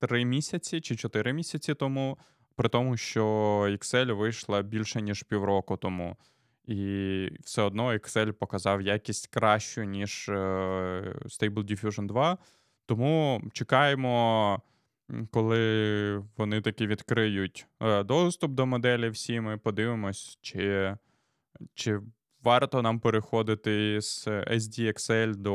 три 0.00 0.24
місяці 0.24 0.80
чи 0.80 0.96
чотири 0.96 1.32
місяці 1.32 1.74
тому, 1.74 2.18
при 2.56 2.68
тому, 2.68 2.96
що 2.96 3.24
Excel 3.68 4.12
вийшла 4.12 4.62
більше 4.62 5.02
ніж 5.02 5.22
півроку 5.22 5.76
тому. 5.76 6.16
І 6.68 7.30
все 7.40 7.62
одно 7.62 7.92
Excel 7.92 8.32
показав 8.32 8.82
якість 8.82 9.26
кращу, 9.26 9.84
ніж 9.84 10.28
е, 10.28 10.32
Stable 11.24 11.64
Diffusion 11.64 12.06
2. 12.06 12.38
Тому 12.86 13.42
чекаємо, 13.52 14.62
коли 15.30 16.24
вони 16.36 16.60
таки 16.60 16.86
відкриють 16.86 17.66
е, 17.82 18.02
доступ 18.02 18.52
до 18.52 18.66
моделі 18.66 19.08
всі, 19.08 19.40
ми 19.40 19.58
подивимось, 19.58 20.38
чи 20.40 20.96
чи 21.74 22.00
варто 22.42 22.82
нам 22.82 23.00
переходити 23.00 24.00
з 24.00 24.28
SDXL 24.28 25.34
до 25.36 25.54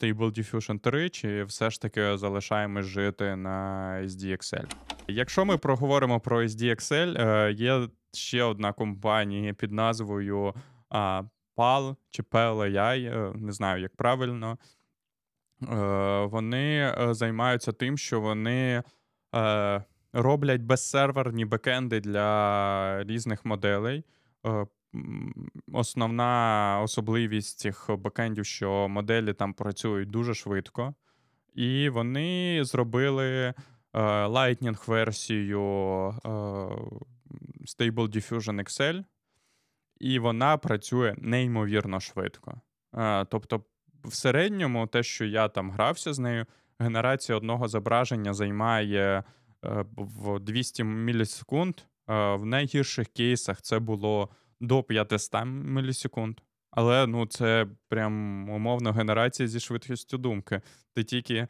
Stable 0.00 0.38
Diffusion 0.38 0.78
3, 0.78 1.10
чи 1.10 1.44
все 1.44 1.70
ж 1.70 1.80
таки 1.80 2.16
залишаємось 2.16 2.86
жити 2.86 3.36
на 3.36 3.90
SDXL. 4.04 4.66
Якщо 5.10 5.44
ми 5.44 5.58
проговоримо 5.58 6.20
про 6.20 6.42
SDXL, 6.42 7.20
е, 7.20 7.52
є 7.52 7.88
ще 8.12 8.42
одна 8.42 8.72
компанія 8.72 9.54
під 9.54 9.72
назвою 9.72 10.54
PAL 11.56 11.96
чи 12.10 12.22
PLAI, 12.22 12.98
е, 12.98 13.32
не 13.34 13.52
знаю, 13.52 13.82
як 13.82 13.96
правильно. 13.96 14.58
Е, 15.62 15.66
вони 16.24 16.94
займаються 17.10 17.72
тим, 17.72 17.98
що 17.98 18.20
вони 18.20 18.82
роблять 20.12 20.62
безсерверні 20.62 21.44
бекенди 21.44 22.00
для 22.00 23.04
різних 23.04 23.44
моделей. 23.44 24.04
Основна 25.72 26.80
особливість 26.84 27.58
цих 27.58 27.90
бекендів, 27.98 28.46
що 28.46 28.88
моделі 28.88 29.32
там 29.32 29.54
працюють 29.54 30.10
дуже 30.10 30.34
швидко, 30.34 30.94
і 31.54 31.88
вони 31.88 32.60
зробили 32.64 33.54
е, 33.98 34.26
Lightning-версію 34.26 35.60
е, 36.10 36.28
Stable 37.66 38.08
Diffusion 38.08 38.62
Excel, 38.62 39.04
і 40.00 40.18
вона 40.18 40.56
працює 40.56 41.14
неймовірно 41.18 42.00
швидко. 42.00 42.60
Е, 42.94 43.24
тобто, 43.24 43.64
в 44.04 44.14
середньому, 44.14 44.86
те, 44.86 45.02
що 45.02 45.24
я 45.24 45.48
там 45.48 45.70
грався 45.70 46.12
з 46.12 46.18
нею, 46.18 46.46
генерація 46.78 47.38
одного 47.38 47.68
зображення 47.68 48.34
займає 48.34 49.24
в 49.96 50.40
200 50.40 50.84
мілісекунд. 50.84 51.80
В 52.06 52.44
найгірших 52.44 53.08
кейсах 53.08 53.62
це 53.62 53.78
було 53.78 54.28
до 54.60 54.82
500 54.82 55.32
мілісекунд. 55.44 56.40
Але 56.70 57.06
ну 57.06 57.26
це 57.26 57.66
прям 57.88 58.48
умовно 58.50 58.92
генерація 58.92 59.48
зі 59.48 59.60
швидкістю 59.60 60.18
думки. 60.18 60.60
Ти 60.94 61.04
тільки 61.04 61.48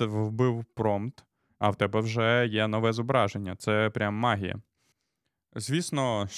вбив 0.00 0.64
промпт, 0.74 1.24
а 1.64 1.70
в 1.70 1.76
тебе 1.76 2.00
вже 2.00 2.46
є 2.50 2.68
нове 2.68 2.92
зображення. 2.92 3.56
Це 3.56 3.90
прям 3.90 4.14
магія. 4.14 4.56
Звісно, 5.56 6.28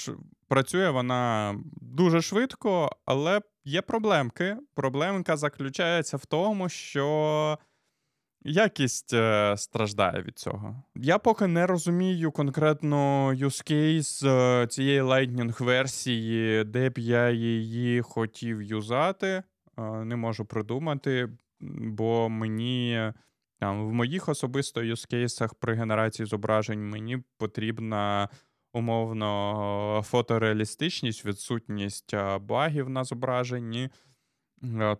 працює 0.49 0.91
вона 0.91 1.55
дуже 1.77 2.23
швидко, 2.23 2.91
але 3.05 3.41
є 3.65 3.83
проблемки. 3.83 4.57
Проблемка 4.75 5.37
заключається 5.37 6.17
в 6.17 6.27
тому, 6.27 6.69
що 6.69 7.59
якість 8.43 9.15
е, 9.15 9.55
страждає 9.57 10.23
від 10.23 10.39
цього. 10.39 10.83
Я 10.95 11.19
поки 11.19 11.47
не 11.47 11.67
розумію 11.67 12.33
конкретно 12.33 13.29
use 13.33 13.73
case 13.73 14.29
е, 14.29 14.67
цієї 14.67 15.03
Lightning 15.03 15.65
версії, 15.65 16.65
де 16.65 16.91
б 16.91 16.99
я 16.99 17.31
її 17.31 18.03
хотів 18.03 18.63
юзати. 18.63 19.27
Е, 19.27 19.43
не 20.05 20.17
можу 20.17 20.45
придумати, 20.45 21.29
бо 21.61 22.29
мені 22.29 23.13
там 23.59 23.89
в 23.89 23.93
моїх 23.93 24.29
особисто 24.29 24.81
use 24.81 25.11
кейсах 25.11 25.55
при 25.55 25.75
генерації 25.75 26.27
зображень 26.27 26.89
мені 26.89 27.19
потрібна 27.39 28.29
умовно 28.73 30.03
фотореалістичність, 30.05 31.25
відсутність 31.25 32.15
багів 32.41 32.89
на 32.89 33.05
зображенні. 33.05 33.89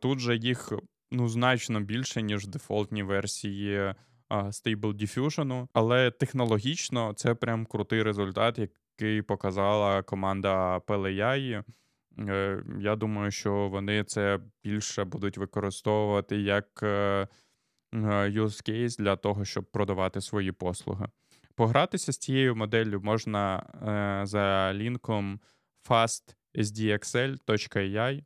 Тут 0.01 0.19
же 0.19 0.37
їх 0.37 0.73
ну, 1.11 1.29
значно 1.29 1.81
більше, 1.81 2.23
ніж 2.23 2.45
в 2.45 2.49
дефолтній 2.49 3.03
версії 3.03 3.95
Stable 4.31 4.95
Diffusion, 4.95 5.69
але 5.73 6.11
технологічно 6.11 7.13
це 7.13 7.35
прям 7.35 7.67
крутий 7.67 8.03
результат, 8.03 8.59
який 8.59 9.23
показала 9.23 10.03
команда 10.03 10.79
PLAI. 10.79 11.63
Е, 12.19 12.63
я 12.81 12.97
думаю, 12.97 13.31
що 13.31 13.69
вони 13.69 14.05
це 14.05 14.41
більше 14.65 15.05
будуть 15.05 15.39
використовувати 15.39 16.37
як 16.37 16.81
е, 16.83 17.29
use 17.95 18.71
case 18.71 18.99
для 18.99 19.17
того, 19.17 19.45
щоб 19.45 19.65
продавати 19.65 20.21
свої 20.21 20.53
послуги. 20.53 21.07
Погратися 21.55 22.13
з 22.13 22.19
цією 22.19 22.57
моделлю 22.57 23.01
можна 23.01 23.67
за 24.27 24.75
лінком 24.75 25.41
fastsdxl.ai. 25.89 28.25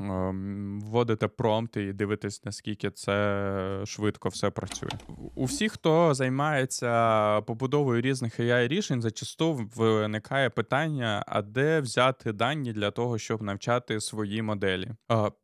Ем, 0.00 0.80
вводите 0.80 1.28
промпти 1.28 1.84
і 1.84 1.92
дивитесь, 1.92 2.44
наскільки 2.44 2.90
це 2.90 3.82
швидко 3.84 4.28
все 4.28 4.50
працює. 4.50 4.90
У 5.34 5.44
всіх, 5.44 5.72
хто 5.72 6.14
займається 6.14 7.40
побудовою 7.40 8.00
різних 8.00 8.40
ai 8.40 8.68
рішень, 8.68 9.02
зачасту 9.02 9.70
виникає 9.76 10.50
питання: 10.50 11.24
а 11.26 11.42
де 11.42 11.80
взяти 11.80 12.32
дані 12.32 12.72
для 12.72 12.90
того, 12.90 13.18
щоб 13.18 13.42
навчати 13.42 14.00
свої 14.00 14.42
моделі? 14.42 14.90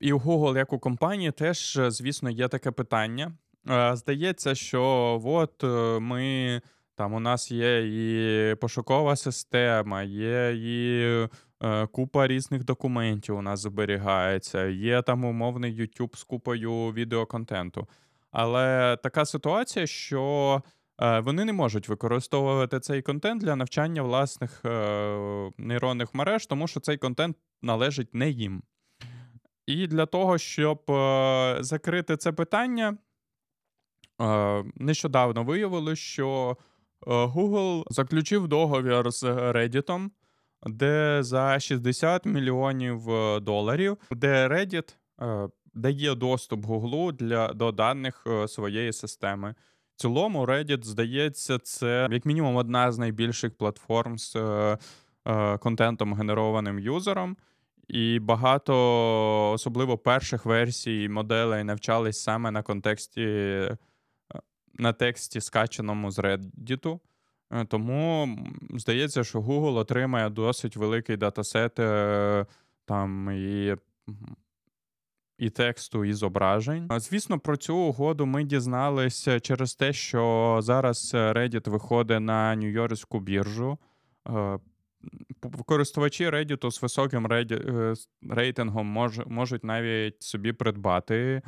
І 0.01 0.13
у 0.13 0.19
Google, 0.19 0.57
як 0.57 0.73
у 0.73 0.79
компанії, 0.79 1.31
теж, 1.31 1.81
звісно, 1.89 2.31
є 2.31 2.49
таке 2.49 2.71
питання. 2.71 3.33
Здається, 3.93 4.55
що 4.55 4.83
от 5.25 5.65
е, 5.65 6.01
ми. 6.01 6.61
Там 6.95 7.15
у 7.15 7.21
нас 7.21 7.51
є 7.51 7.83
і 7.87 8.55
пошукова 8.55 9.17
система, 9.17 10.03
є 10.03 10.53
і 10.57 11.29
Е, 11.63 11.87
купа 11.87 12.27
різних 12.27 12.65
документів 12.65 13.37
у 13.37 13.43
нас 13.43 13.61
зберігається, 13.61 14.67
є 14.67 15.03
там 15.03 15.25
умовний 15.25 15.81
YouTube 15.81 16.17
з 16.17 16.25
купою 16.25 16.93
відеоконтенту. 16.93 17.89
Але 18.31 18.97
така 19.03 19.25
ситуація, 19.25 19.87
що 19.87 20.63
е, 21.01 21.21
вони 21.21 21.45
не 21.45 21.53
можуть 21.53 21.89
використовувати 21.89 22.81
цей 22.81 23.03
контент 23.03 23.43
для 23.43 23.57
навчання 23.57 24.03
власних 24.03 24.65
е, 24.65 25.51
нейронних 25.59 26.15
мереж, 26.15 26.47
тому 26.47 26.69
що 26.69 26.81
цей 26.81 26.97
контент 26.97 27.37
належить 27.63 28.15
не 28.15 28.31
їм. 28.31 28.63
І 29.67 29.87
для 29.87 30.07
того, 30.07 30.39
щоб 30.39 30.83
закрити 31.61 32.17
це 32.17 32.33
питання, 32.33 32.99
нещодавно 34.75 35.45
виявилось, 35.45 35.99
що 35.99 36.57
Google 37.07 37.85
заключив 37.91 38.49
договір 38.49 39.11
з 39.11 39.23
Reddit, 39.25 40.11
де 40.67 41.23
за 41.23 41.61
60 41.61 42.27
мільйонів 42.27 43.11
е, 43.11 43.41
доларів, 43.41 43.97
де 44.11 44.49
Reddit 44.49 44.95
е, 45.21 45.49
дає 45.75 46.15
доступ 46.15 46.65
Гуглу 46.65 47.13
для 47.13 47.49
до 47.53 47.73
даних 47.73 48.25
е, 48.27 48.49
своєї 48.49 48.93
системи. 48.93 49.55
В 49.97 50.01
цілому, 50.01 50.47
Reddit, 50.47 50.85
здається, 50.85 51.59
це 51.59 52.09
як 52.11 52.27
мінімум 52.27 52.57
одна 52.57 52.93
з 52.93 52.99
найбільших 52.99 53.55
платформ 53.55 54.19
з 54.19 54.37
контентом, 55.61 56.15
генерованим 56.15 56.79
юзером. 56.79 57.37
І 57.89 58.19
багато, 58.19 58.75
особливо 59.53 59.99
перших 59.99 60.47
версій 60.47 61.09
моделей, 61.09 61.65
навчались 61.65 62.23
саме 62.23 62.51
на 62.51 62.63
контексті, 62.63 63.69
на 64.75 64.93
тексті, 64.93 65.41
скаченому 65.41 66.11
з 66.11 66.19
Reddit. 66.19 66.99
Е, 67.53 67.65
тому 67.65 68.37
здається, 68.71 69.25
що 69.25 69.41
Google 69.41 69.77
отримає 69.77 70.31
досить 70.31 70.77
великий 70.77 71.17
датасет 71.17 71.79
е, 71.79 72.47
там 72.85 73.31
і 73.31 73.77
і 75.39 75.51
тексту, 75.51 76.05
і 76.05 76.13
зображень. 76.13 76.89
Звісно, 76.91 77.39
про 77.39 77.57
цю 77.57 77.77
угоду 77.77 78.27
ми 78.27 78.45
дізналися 78.45 79.41
через 79.41 79.75
те, 79.75 79.93
що 79.93 80.59
зараз 80.63 81.15
Reddit 81.15 81.71
виходить 81.71 82.21
на 82.21 82.57
Нью-Йоркську 82.57 83.21
біржу. 83.21 83.79
Е, 84.29 84.59
користувачі 85.67 86.29
Reddit 86.29 86.71
з 86.71 86.83
високим 86.83 87.29
рейтингом 88.31 88.87
можуть 89.27 89.65
навіть 89.65 90.23
собі 90.23 90.53
придбати 90.53 91.43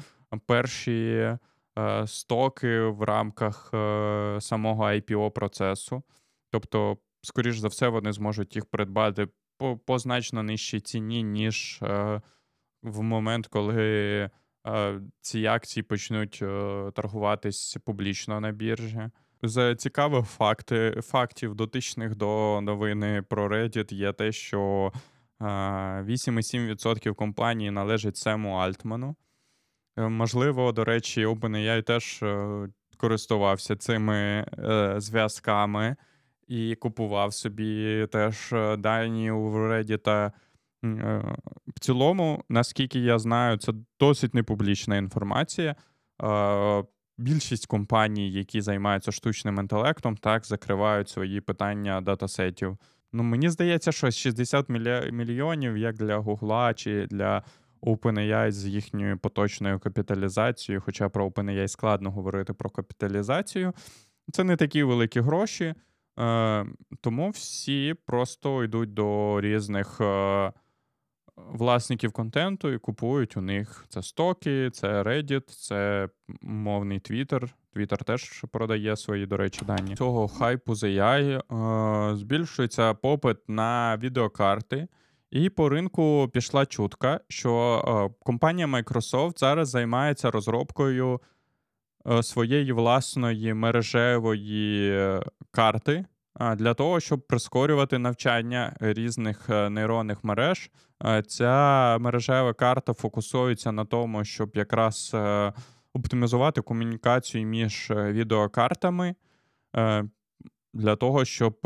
перші. 0.46 1.30
Е, 1.78 2.06
стоки 2.06 2.80
в 2.80 3.02
рамках 3.02 3.70
е, 3.74 4.36
самого 4.40 4.84
IPO 4.84 5.30
процесу. 5.30 6.02
Тобто, 6.50 6.98
скоріш 7.22 7.58
за 7.58 7.68
все, 7.68 7.88
вони 7.88 8.12
зможуть 8.12 8.56
їх 8.56 8.66
придбати 8.66 9.28
по, 9.86 9.98
значно 9.98 10.42
нижчій 10.42 10.80
ціні, 10.80 11.22
ніж 11.22 11.78
е, 11.82 12.20
в 12.82 13.02
момент, 13.02 13.46
коли 13.46 14.30
ці 15.20 15.46
акції 15.46 15.82
почнуть 15.82 16.38
торгуватись 16.94 17.76
публічно 17.84 18.40
на 18.40 18.52
біржі. 18.52 19.10
З 19.42 19.74
цікавих 19.74 20.26
факти, 20.26 21.00
фактів, 21.02 21.54
дотичних 21.54 22.16
до 22.16 22.60
новини 22.60 23.22
про 23.28 23.48
Reddit, 23.48 23.94
є 23.94 24.12
те, 24.12 24.32
що 24.32 24.92
8,7% 25.40 27.14
компанії 27.14 27.70
належить 27.70 28.16
Сему 28.16 28.54
Альтману. 28.54 29.16
Е, 29.96 30.08
можливо, 30.08 30.72
до 30.72 30.84
речі, 30.84 31.26
OpenAI 31.26 31.82
теж 31.82 32.22
е, 32.22 32.68
користувався 32.96 33.76
цими 33.76 34.16
е, 34.58 34.94
зв'язками 34.98 35.96
і 36.48 36.74
купував 36.74 37.34
собі 37.34 38.06
теж 38.12 38.54
дані 38.78 39.30
у 39.30 39.50
Reddit. 39.50 40.32
В 41.66 41.80
цілому, 41.80 42.44
наскільки 42.48 42.98
я 42.98 43.18
знаю, 43.18 43.56
це 43.56 43.72
досить 44.00 44.34
непублічна 44.34 44.96
інформація. 44.96 45.76
Більшість 47.18 47.66
компаній, 47.66 48.32
які 48.32 48.60
займаються 48.60 49.12
штучним 49.12 49.58
інтелектом, 49.58 50.16
так 50.16 50.46
закривають 50.46 51.08
свої 51.08 51.40
питання 51.40 52.00
датасетів. 52.00 52.78
Ну, 53.12 53.22
мені 53.22 53.50
здається, 53.50 53.92
що 53.92 54.10
60 54.10 54.68
мільйонів 55.12 55.76
як 55.76 55.96
для 55.96 56.16
Гугла 56.16 56.74
чи 56.74 57.06
для 57.06 57.42
OpenAI 57.84 58.50
з 58.50 58.66
їхньою 58.66 59.18
поточною 59.18 59.78
капіталізацією, 59.78 60.82
хоча 60.84 61.08
про 61.08 61.28
OpenAI 61.28 61.68
складно 61.68 62.10
говорити 62.10 62.52
про 62.52 62.70
капіталізацію. 62.70 63.72
Це 64.32 64.44
не 64.44 64.56
такі 64.56 64.82
великі 64.82 65.20
гроші, 65.20 65.74
е, 66.20 66.66
тому 67.00 67.30
всі 67.30 67.94
просто 68.06 68.64
йдуть 68.64 68.94
до 68.94 69.40
різних 69.40 70.00
е, 70.00 70.52
власників 71.36 72.12
контенту 72.12 72.72
і 72.72 72.78
купують 72.78 73.36
у 73.36 73.40
них 73.40 73.86
це 73.88 74.02
стоки, 74.02 74.70
це 74.70 75.02
Reddit, 75.02 75.66
це 75.66 76.08
мовний 76.42 77.00
Twitter. 77.00 77.50
Twitter 77.76 78.04
теж 78.04 78.44
продає 78.52 78.96
свої, 78.96 79.26
до 79.26 79.36
речі, 79.36 79.64
дані. 79.66 79.96
Цього 79.96 80.28
хайпу 80.28 80.74
з 80.74 80.82
AI 80.82 81.40
е, 82.12 82.16
збільшується 82.16 82.94
попит 82.94 83.48
на 83.48 83.96
відеокарти. 83.96 84.88
І 85.34 85.48
по 85.48 85.68
ринку 85.68 86.30
пішла 86.32 86.66
чутка, 86.66 87.20
що 87.28 87.82
е, 87.86 88.14
компанія 88.24 88.66
Microsoft 88.66 89.38
зараз 89.38 89.68
займається 89.68 90.30
розробкою 90.30 91.20
е, 92.10 92.22
своєї 92.22 92.72
власної 92.72 93.54
мережевої 93.54 94.90
е, 94.90 95.22
карти 95.50 96.04
для 96.56 96.74
того, 96.74 97.00
щоб 97.00 97.26
прискорювати 97.26 97.98
навчання 97.98 98.76
різних 98.80 99.48
нейронних 99.48 100.24
мереж. 100.24 100.70
Ця 101.26 101.96
мережева 102.00 102.52
карта 102.52 102.92
фокусується 102.92 103.72
на 103.72 103.84
тому, 103.84 104.24
щоб 104.24 104.50
якраз 104.54 105.16
оптимізувати 105.94 106.60
комунікацію 106.60 107.46
між 107.46 107.90
відеокартами 107.90 109.14
для 110.74 110.96
того, 110.96 111.24
щоб 111.24 111.58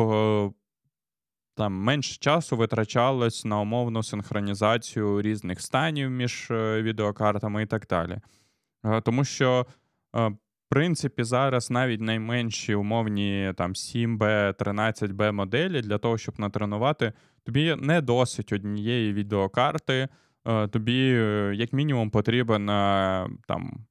там 1.59 1.73
менше 1.73 2.17
часу 2.21 2.57
витрачалось 2.57 3.45
на 3.45 3.61
умовну 3.61 4.03
синхронізацію 4.03 5.23
різних 5.23 5.61
станів 5.61 6.11
між 6.11 6.51
е, 6.51 6.83
відеокартами 6.83 7.63
і 7.63 7.67
так 7.67 7.87
далі. 7.91 8.21
Е, 8.85 9.01
тому 9.01 9.25
що, 9.25 9.67
е, 10.17 10.29
в 10.29 10.37
принципі, 10.69 11.25
зараз 11.25 11.71
навіть 11.71 12.01
найменші 12.01 12.75
умовні 12.75 13.53
там 13.57 13.73
7B, 13.73 14.53
13B 14.55 15.33
моделі 15.33 15.81
для 15.81 15.99
того, 15.99 16.19
щоб 16.19 16.41
натренувати, 16.41 17.13
тобі 17.45 17.77
не 17.79 18.01
досить 18.01 18.53
однієї 18.53 19.13
відеокарти. 19.13 20.09
Тобі, 20.71 21.09
як 21.55 21.73
мінімум, 21.73 22.11
потрібен 22.11 22.67
там 23.47 23.87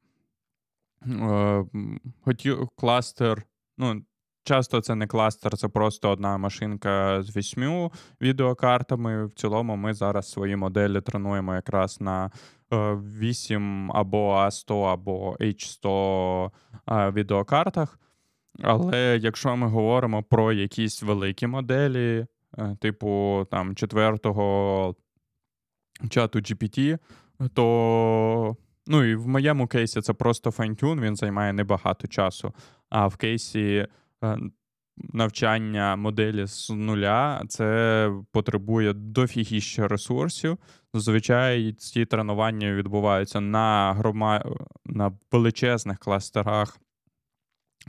кластер. 2.76 3.44
ну, 3.78 4.02
Часто 4.48 4.82
це 4.82 4.96
не 4.96 5.08
кластер, 5.08 5.58
це 5.58 5.68
просто 5.68 6.10
одна 6.10 6.38
машинка 6.38 7.24
з 7.24 7.38
вісьмю 7.38 7.92
відеокартами. 8.22 9.26
В 9.26 9.34
цілому 9.34 9.76
ми 9.76 9.94
зараз 9.94 10.32
свої 10.32 10.56
моделі 10.56 11.02
тренуємо 11.02 11.56
якраз 11.56 12.02
на 12.02 12.32
8 12.72 13.90
е, 13.90 13.94
або 13.94 14.36
A100, 14.36 14.84
або 14.84 15.38
H100 15.40 16.52
е, 16.90 17.12
відеокартах. 17.12 18.00
Але 18.64 19.20
якщо 19.22 19.56
ми 19.56 19.68
говоримо 19.68 20.24
про 20.24 20.54
якісь 20.54 21.04
великі 21.04 21.48
моделі, 21.48 22.26
е, 22.58 22.78
типу 22.82 23.46
там 23.52 23.76
четвертого 23.76 24.96
чату 26.10 26.40
GPT, 26.40 26.98
то 27.54 28.56
ну 28.88 29.04
і 29.04 29.16
в 29.16 29.28
моєму 29.28 29.68
кейсі 29.68 30.02
це 30.02 30.14
просто 30.14 30.52
файнтюн, 30.52 31.02
він 31.02 31.16
займає 31.16 31.54
небагато 31.54 32.08
часу. 32.08 32.54
А 32.90 33.08
в 33.08 33.18
кейсі 33.18 33.88
навчання 34.98 35.96
моделі 35.96 36.48
з 36.48 36.70
нуля, 36.70 37.44
це 37.48 38.12
потребує 38.32 38.94
дофігіще 38.94 39.88
ресурсів. 39.88 40.58
Зазвичай 40.94 41.74
ці 41.74 42.06
тренування 42.06 42.74
відбуваються 42.74 43.40
на 43.40 43.94
грома... 43.94 44.46
на 44.86 45.12
величезних 45.32 46.00
кластерах 46.00 46.80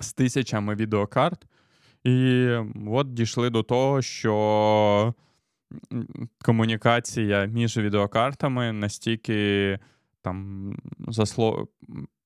з 0.01 0.13
тисячами 0.13 0.75
відеокарт. 0.75 1.47
І 2.05 2.49
от 2.87 3.15
дійшли 3.15 3.51
до 3.51 3.63
того, 3.63 4.03
що 4.03 5.15
комунікація 6.45 7.45
між 7.45 7.77
відеокартами 7.77 8.73
настільки 8.73 9.79
там 10.23 10.77
засло 11.09 11.69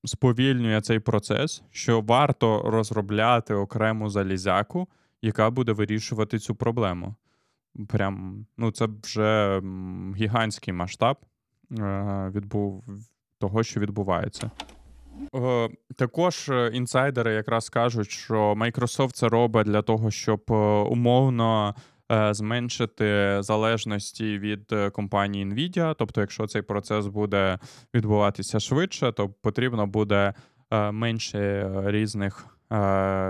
сповільнює 0.04 0.80
цей 0.80 0.98
процес, 0.98 1.62
що 1.70 2.00
варто 2.00 2.62
розробляти 2.62 3.54
окрему 3.54 4.08
залізяку, 4.08 4.88
яка 5.22 5.50
буде 5.50 5.72
вирішувати 5.72 6.38
цю 6.38 6.54
проблему. 6.54 7.14
Прям, 7.88 8.46
ну, 8.56 8.70
це 8.70 8.88
вже 9.02 9.60
гігантський 10.16 10.74
масштаб 10.74 11.16
е, 11.78 12.30
відбув 12.34 12.84
того, 13.38 13.62
що 13.62 13.80
відбувається. 13.80 14.50
Е, 15.34 15.68
також 15.96 16.48
е, 16.48 16.70
інсайдери 16.74 17.34
якраз 17.34 17.68
кажуть, 17.68 18.10
що 18.10 18.54
Microsoft 18.54 19.12
це 19.12 19.28
робить 19.28 19.66
для 19.66 19.82
того, 19.82 20.10
щоб 20.10 20.40
умовно 20.90 21.74
зменшити 22.30 23.36
залежності 23.40 24.38
від 24.38 24.72
е, 24.72 24.90
компанії 24.90 25.46
Nvidia. 25.46 25.94
Тобто, 25.98 26.20
якщо 26.20 26.46
цей 26.46 26.62
процес 26.62 27.06
буде 27.06 27.58
відбуватися 27.94 28.60
швидше, 28.60 29.12
то 29.12 29.28
потрібно 29.28 29.86
буде 29.86 30.34
е, 30.70 30.92
менше 30.92 31.70
різних 31.84 32.46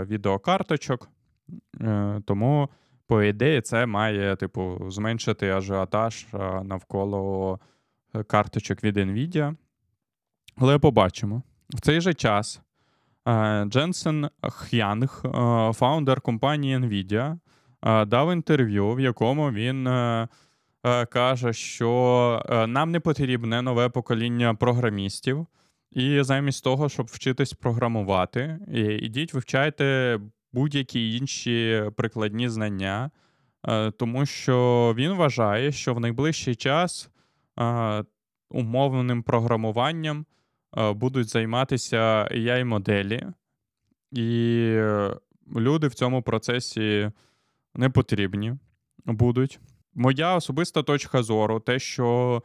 відеокарточок. 0.07 1.09
Тому, 2.25 2.68
по 3.07 3.23
ідеї, 3.23 3.61
це 3.61 3.87
має 3.87 4.37
типу 4.37 4.90
зменшити 4.90 5.51
ажіотаж 5.51 6.27
навколо 6.62 7.59
карточок 8.27 8.85
від 8.85 8.97
Nvidia. 8.97 9.57
Але 10.57 10.79
побачимо. 10.79 11.42
В 11.68 11.81
цей 11.81 12.01
же 12.01 12.14
час 12.14 12.61
Дженсен 13.64 14.29
Х'янг, 14.42 15.23
фаундер 15.75 16.21
компанії 16.21 16.77
Nvidia, 16.77 17.38
дав 17.83 18.33
інтерв'ю, 18.33 18.92
в 18.92 19.01
якому 19.01 19.51
він 19.51 19.87
е, 19.87 20.29
е, 20.85 21.07
каже, 21.07 21.53
що 21.53 22.42
е, 22.49 22.66
нам 22.66 22.90
не 22.90 23.01
потрібне 23.01 23.62
нове 23.62 23.88
покоління 23.88 24.55
програмістів, 24.55 25.47
і 25.92 26.23
замість 26.23 26.64
того, 26.64 26.88
щоб 26.88 27.07
вчитись 27.07 27.53
програмувати, 27.53 28.59
ідіть, 29.01 29.35
вивчайте 29.35 30.18
будь-які 30.53 31.16
інші 31.16 31.85
прикладні 31.97 32.49
знання, 32.49 33.11
тому 33.99 34.27
що 34.27 34.95
він 34.97 35.12
вважає, 35.12 35.73
що 35.73 35.95
в 35.95 36.01
найближчий 36.01 36.55
час 36.55 37.11
умовним 38.51 39.23
програмуванням 39.23 40.27
будуть 40.95 41.29
займатися 41.29 42.29
ai 42.33 42.64
моделі 42.64 43.27
і 44.12 44.27
люди 45.57 45.87
в 45.87 45.95
цьому 45.95 46.23
процесі 46.23 47.11
не 47.74 47.90
потрібні 47.90 48.54
будуть. 49.06 49.61
Моя 49.94 50.37
особиста 50.37 50.82
точка 50.82 51.22
зору, 51.22 51.61
те, 51.61 51.78
що 51.78 52.42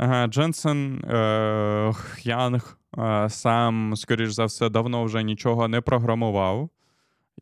е, 0.00 0.26
Дженсен 0.26 1.04
е, 1.04 1.92
Х'янг 1.94 2.78
е, 2.98 3.28
сам, 3.30 3.96
скоріш 3.96 4.30
за 4.30 4.44
все, 4.44 4.68
давно 4.68 5.04
вже 5.04 5.22
нічого 5.22 5.68
не 5.68 5.80
програмував. 5.80 6.70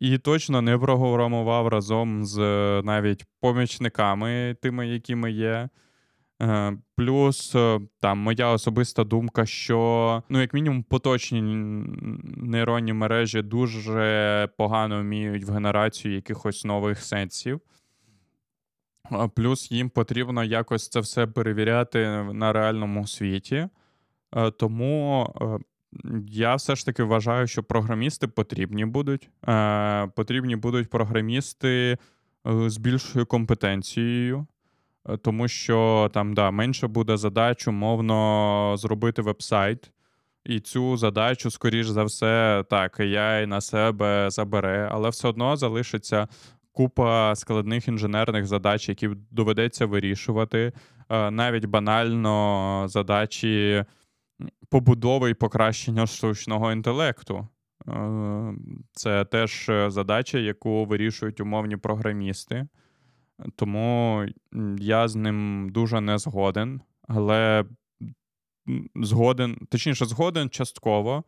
І 0.01 0.19
точно 0.19 0.63
не 0.63 0.79
програмував 0.79 1.69
разом 1.69 2.25
з 2.25 2.39
навіть 2.85 3.25
помічниками, 3.41 4.57
тими, 4.63 4.89
якими 4.89 5.33
є. 5.33 5.69
Е, 6.43 6.77
плюс 6.97 7.55
е, 7.55 7.81
там 8.01 8.19
моя 8.19 8.49
особиста 8.49 9.05
думка, 9.05 9.47
що, 9.47 10.23
ну, 10.29 10.41
як 10.41 10.55
мінімум, 10.55 10.83
поточні 10.83 11.43
нейронні 12.37 12.93
мережі 12.93 13.43
дуже 13.43 14.49
погано 14.59 15.01
вміють 15.01 15.45
в 15.45 15.53
генерацію 15.53 16.15
якихось 16.15 16.65
нових 16.65 16.99
сенсів. 16.99 17.61
Плюс 19.35 19.73
їм 19.73 19.91
потрібно 19.91 20.45
якось 20.45 20.89
це 20.89 21.01
все 21.01 21.27
перевіряти 21.27 22.09
на 22.33 22.53
реальному 22.53 23.07
світі. 23.07 23.69
Е, 24.37 24.51
тому 24.51 25.29
я 26.29 26.55
все 26.55 26.77
ж 26.77 26.87
таки 26.87 27.03
вважаю, 27.03 27.47
що 27.47 27.63
програмісти 27.63 28.29
потрібні 28.29 28.85
будуть. 28.85 29.31
Потрібні 30.15 30.57
будуть 30.57 30.91
програмісти 30.91 31.99
з 32.45 32.77
більшою 32.77 33.27
компетенцією. 33.27 34.47
Е, 35.09 35.17
тому 35.17 35.49
що 35.49 36.11
там 36.15 36.35
да, 36.35 36.51
менше 36.51 36.87
буде 36.87 37.17
задач, 37.17 37.69
умовно, 37.69 38.75
зробити 38.79 39.23
веб-сайт. 39.23 39.91
І 40.45 40.61
цю 40.61 40.97
задачу, 40.97 41.51
скоріш 41.51 41.87
за 41.87 42.05
все, 42.05 42.65
так, 42.71 43.01
AI 43.01 43.47
на 43.47 43.61
себе 43.61 44.31
забере, 44.31 44.89
але 44.93 45.09
все 45.09 45.29
одно 45.29 45.57
залишиться 45.57 46.29
купа 46.73 47.35
складних 47.37 47.89
інженерних 47.89 48.47
задач, 48.47 48.89
які 48.89 49.11
доведеться 49.31 49.87
вирішувати. 49.87 50.73
Е, 51.09 51.31
навіть 51.31 51.65
банально 51.65 52.85
задачі 52.89 53.85
побудови 54.71 55.31
і 55.31 55.35
покращення 55.35 56.07
штучного 56.07 56.73
інтелекту. 56.73 57.49
Е, 57.89 58.55
це 58.93 59.25
теж 59.25 59.71
задача, 59.87 60.39
яку 60.39 60.85
вирішують 60.85 61.41
умовні 61.41 61.77
програмісти. 61.77 62.67
Тому 63.57 64.25
я 64.79 65.09
з 65.09 65.17
ним 65.17 65.69
дуже 65.73 66.01
не 66.01 66.19
згоден, 66.19 66.81
але 67.09 67.65
згоден, 68.95 69.59
точніше, 69.71 70.05
згоден 70.05 70.49
частково, 70.49 71.25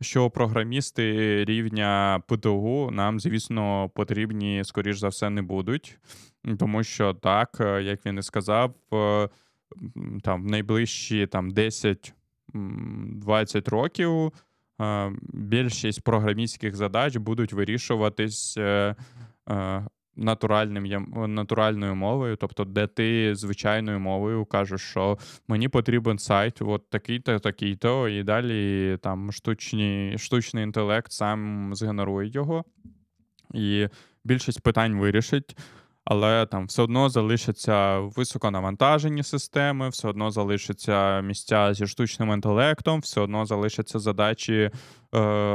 що 0.00 0.30
програмісти 0.30 1.44
рівня 1.44 2.22
ПТУ 2.26 2.90
нам, 2.90 3.20
звісно, 3.20 3.90
потрібні, 3.94 4.64
скоріш 4.64 4.98
за 4.98 5.08
все, 5.08 5.30
не 5.30 5.42
будуть. 5.42 5.98
Тому 6.58 6.84
що 6.84 7.14
так, 7.14 7.56
як 7.60 8.06
він 8.06 8.18
і 8.18 8.22
сказав, 8.22 8.74
там, 10.22 10.42
в 10.42 10.46
найближчі 10.46 11.26
там, 11.26 11.50
10-20 12.54 13.70
років 13.70 14.32
більшість 15.32 16.02
програмістських 16.02 16.76
задач 16.76 17.16
будуть 17.16 17.52
вирішуватись 17.52 18.58
натуральним 20.16 21.06
натуральною 21.34 21.94
мовою, 21.94 22.36
тобто, 22.36 22.64
де 22.64 22.86
ти 22.86 23.34
звичайною 23.34 24.00
мовою 24.00 24.44
кажеш, 24.44 24.80
що 24.80 25.18
мені 25.48 25.68
потрібен 25.68 26.18
сайт, 26.18 26.62
от 26.62 26.90
такий-то, 26.90 27.38
такий-то, 27.38 28.08
і 28.08 28.22
далі 28.22 28.98
там 29.02 29.32
штучні, 29.32 30.14
штучний 30.18 30.64
інтелект 30.64 31.12
сам 31.12 31.70
згенерує 31.74 32.30
його. 32.30 32.64
І 33.54 33.88
більшість 34.24 34.60
питань 34.60 34.98
вирішить 34.98 35.56
але 36.06 36.46
там 36.46 36.66
все 36.66 36.82
одно 36.82 37.08
залишаться 37.08 37.98
високонавантажені 37.98 39.22
системи, 39.22 39.88
все 39.88 40.08
одно 40.08 40.30
залишаться 40.30 41.20
місця 41.20 41.74
зі 41.74 41.86
штучним 41.86 42.32
інтелектом, 42.32 43.00
все 43.00 43.20
одно 43.20 43.46
залишаться 43.46 43.98
задачі 43.98 44.54
е, 44.54 44.70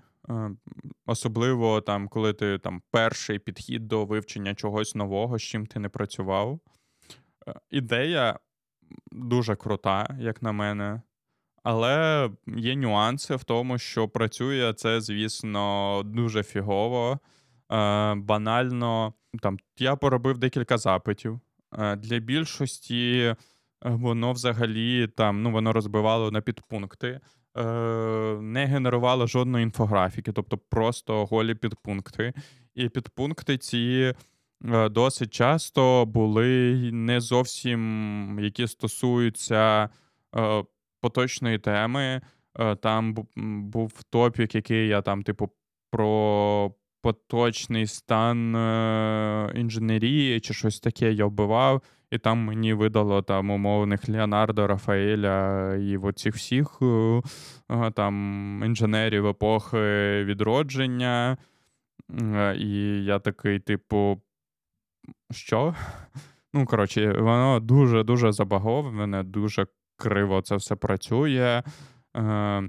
Особливо 1.06 1.80
там, 1.80 2.08
коли 2.08 2.32
ти 2.32 2.58
там 2.58 2.82
перший 2.90 3.38
підхід 3.38 3.88
до 3.88 4.04
вивчення 4.04 4.54
чогось 4.54 4.94
нового, 4.94 5.38
з 5.38 5.42
чим 5.42 5.66
ти 5.66 5.78
не 5.80 5.88
працював. 5.88 6.60
Е, 7.48 7.54
ідея 7.70 8.38
дуже 9.12 9.56
крута, 9.56 10.16
як 10.20 10.42
на 10.42 10.52
мене. 10.52 11.02
Але 11.62 12.30
є 12.46 12.76
нюанси 12.76 13.36
в 13.36 13.44
тому, 13.44 13.78
що 13.78 14.08
працює 14.08 14.72
це, 14.72 15.00
звісно, 15.00 16.02
дуже 16.04 16.42
фігово. 16.42 17.18
Е, 17.72 18.14
банально, 18.14 19.14
там 19.42 19.58
я 19.78 19.96
поробив 19.96 20.38
декілька 20.38 20.78
запитів. 20.78 21.40
Е, 21.78 21.96
для 21.96 22.18
більшості 22.18 23.34
воно 23.82 24.32
взагалі 24.32 25.06
там 25.06 25.42
ну, 25.42 25.50
воно 25.50 25.72
розбивало 25.72 26.30
на 26.30 26.40
підпункти, 26.40 27.20
не 28.40 28.66
генерувало 28.66 29.26
жодної 29.26 29.62
інфографіки, 29.62 30.32
тобто 30.32 30.58
просто 30.58 31.26
голі 31.26 31.54
підпункти. 31.54 32.32
І 32.74 32.88
підпункти 32.88 33.58
ці 33.58 33.78
Е, 33.78 34.14
досить 34.90 35.34
часто 35.34 36.06
були 36.06 36.90
не 36.92 37.20
зовсім 37.20 38.38
які 38.40 38.66
стосуються 38.66 39.88
е, 40.36 40.64
поточної 41.00 41.58
теми. 41.58 42.20
Е, 42.58 42.76
там 42.76 43.16
був 43.72 44.02
топік, 44.10 44.54
який 44.54 44.88
я 44.88 45.02
там, 45.02 45.22
типу, 45.22 45.50
про 45.90 46.74
поточний 47.02 47.86
стан 47.86 48.38
інженерії 49.54 50.40
чи 50.40 50.54
щось 50.54 50.80
таке 50.80 51.12
я 51.12 51.26
вбивав, 51.26 51.82
і 52.10 52.18
там 52.18 52.38
мені 52.38 52.72
видало 52.72 53.22
там 53.22 53.50
умовних 53.50 54.08
Леонардо 54.08 54.66
Рафаеля 54.66 55.74
і 55.74 55.96
оцих 55.96 56.34
всіх 56.34 56.78
там 57.94 58.62
інженерів 58.64 59.26
епохи 59.26 59.78
відродження. 60.24 61.36
І 62.56 63.04
я 63.04 63.18
такий, 63.18 63.58
типу, 63.58 64.22
що? 65.30 65.74
Ну, 66.54 66.66
коротше, 66.66 67.12
воно 67.12 67.60
дуже-дуже 67.60 68.32
забаговане, 68.32 69.22
дуже 69.22 69.66
криво 69.96 70.42
це 70.42 70.56
все 70.56 70.76
працює. 70.76 71.62
Е, 72.16 72.62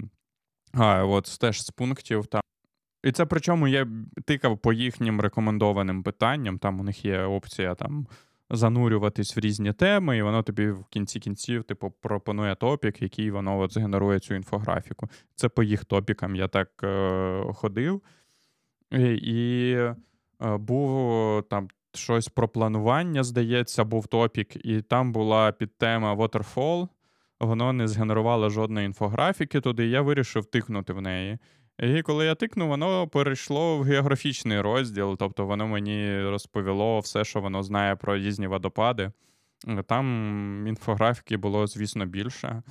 а, 0.72 1.04
от 1.04 1.38
теж 1.40 1.62
з 1.62 1.70
пунктів 1.70 2.26
там. 2.26 2.42
І 3.04 3.12
це 3.12 3.26
причому 3.26 3.68
я 3.68 3.86
тикав 4.24 4.58
по 4.58 4.72
їхнім 4.72 5.20
рекомендованим 5.20 6.02
питанням. 6.02 6.58
Там 6.58 6.80
у 6.80 6.82
них 6.82 7.04
є 7.04 7.22
опція 7.22 7.74
там 7.74 8.06
занурюватись 8.50 9.36
в 9.36 9.40
різні 9.40 9.72
теми, 9.72 10.16
і 10.16 10.22
воно 10.22 10.42
тобі 10.42 10.70
в 10.70 10.84
кінці 10.84 11.20
кінців, 11.20 11.64
типу, 11.64 11.90
пропонує 11.90 12.54
топік, 12.54 13.02
який 13.02 13.30
воно 13.30 13.58
от 13.58 13.72
згенерує 13.72 14.20
цю 14.20 14.34
інфографіку. 14.34 15.08
Це 15.34 15.48
по 15.48 15.62
їх 15.62 15.84
топікам 15.84 16.36
я 16.36 16.48
так 16.48 16.68
е, 16.82 17.52
ходив. 17.54 18.02
І, 18.90 19.02
і 19.12 19.72
е, 19.74 19.96
був 20.56 21.42
там 21.42 21.68
щось 21.94 22.28
про 22.28 22.48
планування, 22.48 23.24
здається, 23.24 23.84
був 23.84 24.06
топік, 24.06 24.66
і 24.66 24.82
там 24.82 25.12
була 25.12 25.52
підтема 25.52 26.14
Waterfall. 26.14 26.88
Воно 27.40 27.72
не 27.72 27.88
згенерувало 27.88 28.50
жодної 28.50 28.86
інфографіки 28.86 29.60
туди, 29.60 29.86
і 29.86 29.90
я 29.90 30.02
вирішив 30.02 30.44
тикнути 30.44 30.92
в 30.92 31.00
неї. 31.00 31.38
І 31.78 32.02
коли 32.02 32.24
я 32.26 32.34
тикнув, 32.34 32.68
воно 32.68 33.08
перейшло 33.08 33.78
в 33.78 33.82
географічний 33.82 34.60
розділ, 34.60 35.16
тобто 35.18 35.46
воно 35.46 35.66
мені 35.66 36.22
розповіло 36.22 37.00
все, 37.00 37.24
що 37.24 37.40
воно 37.40 37.62
знає 37.62 37.96
про 37.96 38.16
різні 38.16 38.46
водопади. 38.46 39.12
Там 39.86 40.66
інфографіки 40.66 41.36
було, 41.36 41.66
звісно, 41.66 42.06
більше, 42.06 42.62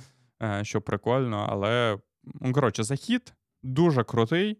е, 0.42 0.60
що 0.64 0.80
прикольно, 0.80 1.46
але, 1.50 1.98
ну, 2.40 2.52
коротше, 2.52 2.82
захід 2.82 3.34
дуже 3.62 4.04
крутий 4.04 4.58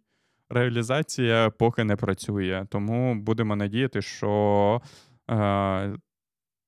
реалізація 0.50 1.50
поки 1.50 1.84
не 1.84 1.96
працює. 1.96 2.66
Тому 2.68 3.14
будемо 3.14 3.56
надіяти, 3.56 4.02
що 4.02 4.82
е, 5.30 5.96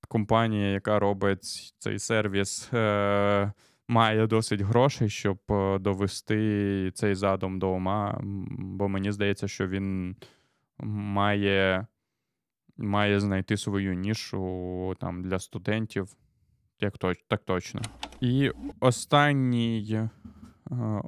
компанія, 0.08 0.68
яка 0.72 0.98
робить 0.98 1.74
цей 1.78 1.98
сервіс, 1.98 2.72
е, 2.72 3.52
має 3.88 4.26
досить 4.26 4.60
грошей, 4.60 5.08
щоб 5.08 5.38
е, 5.50 5.78
довести 5.78 6.90
цей 6.94 7.14
задум 7.14 7.58
до 7.58 7.70
ума. 7.70 8.20
Бо 8.50 8.88
мені 8.88 9.12
здається, 9.12 9.48
що 9.48 9.68
він 9.68 10.16
має 10.78 11.86
має 12.76 13.20
знайти 13.20 13.56
свою 13.56 13.94
нішу 13.94 14.96
там 15.00 15.22
для 15.22 15.38
студентів. 15.38 16.16
Як 16.80 16.98
то, 16.98 17.12
так 17.28 17.44
точно. 17.44 17.80
І 18.20 18.50
останній, 18.80 19.94
е, 19.94 20.08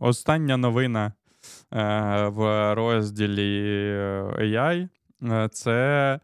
остання 0.00 0.56
новина 0.56 1.12
в 2.26 2.74
розділі 2.74 3.62
е, 3.66 4.22
AI, 4.38 4.88
е, 5.22 5.48
це 5.48 6.20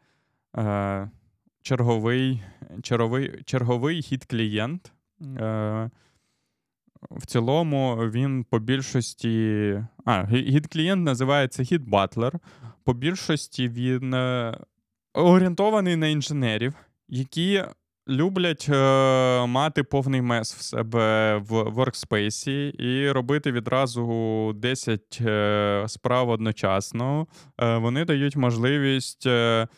черговий 1.63 2.43
черговий, 2.83 3.43
черговий 3.45 4.03
хід 4.03 4.25
клієнт. 4.25 4.93
в 7.11 7.27
цілому 7.27 7.97
він 7.97 8.45
по 8.45 8.59
більшості. 8.59 9.85
А, 10.05 10.25
гід-клієнт 10.25 11.05
називається 11.05 11.63
Git 11.63 11.91
Butler. 11.91 12.33
По 12.85 12.95
більшості 12.95 13.69
він 13.69 14.15
е, 14.15 14.59
орієнтований 15.15 15.97
на 15.97 16.07
інженерів, 16.07 16.75
які 17.09 17.65
люблять 18.11 18.67
е, 18.69 19.47
мати 19.47 19.83
повний 19.83 20.23
мес 20.23 20.55
в 20.55 20.63
себе 20.63 21.37
в 21.37 21.53
workspace 21.53 22.71
і 22.81 23.11
робити 23.11 23.53
відразу 23.53 24.53
10 24.57 25.19
е, 25.21 25.85
справ 25.89 26.29
одночасно. 26.29 27.27
Е, 27.61 27.77
Вони 27.77 28.05
дають 28.05 28.37
можливість 28.37 29.27
е, 29.27 29.69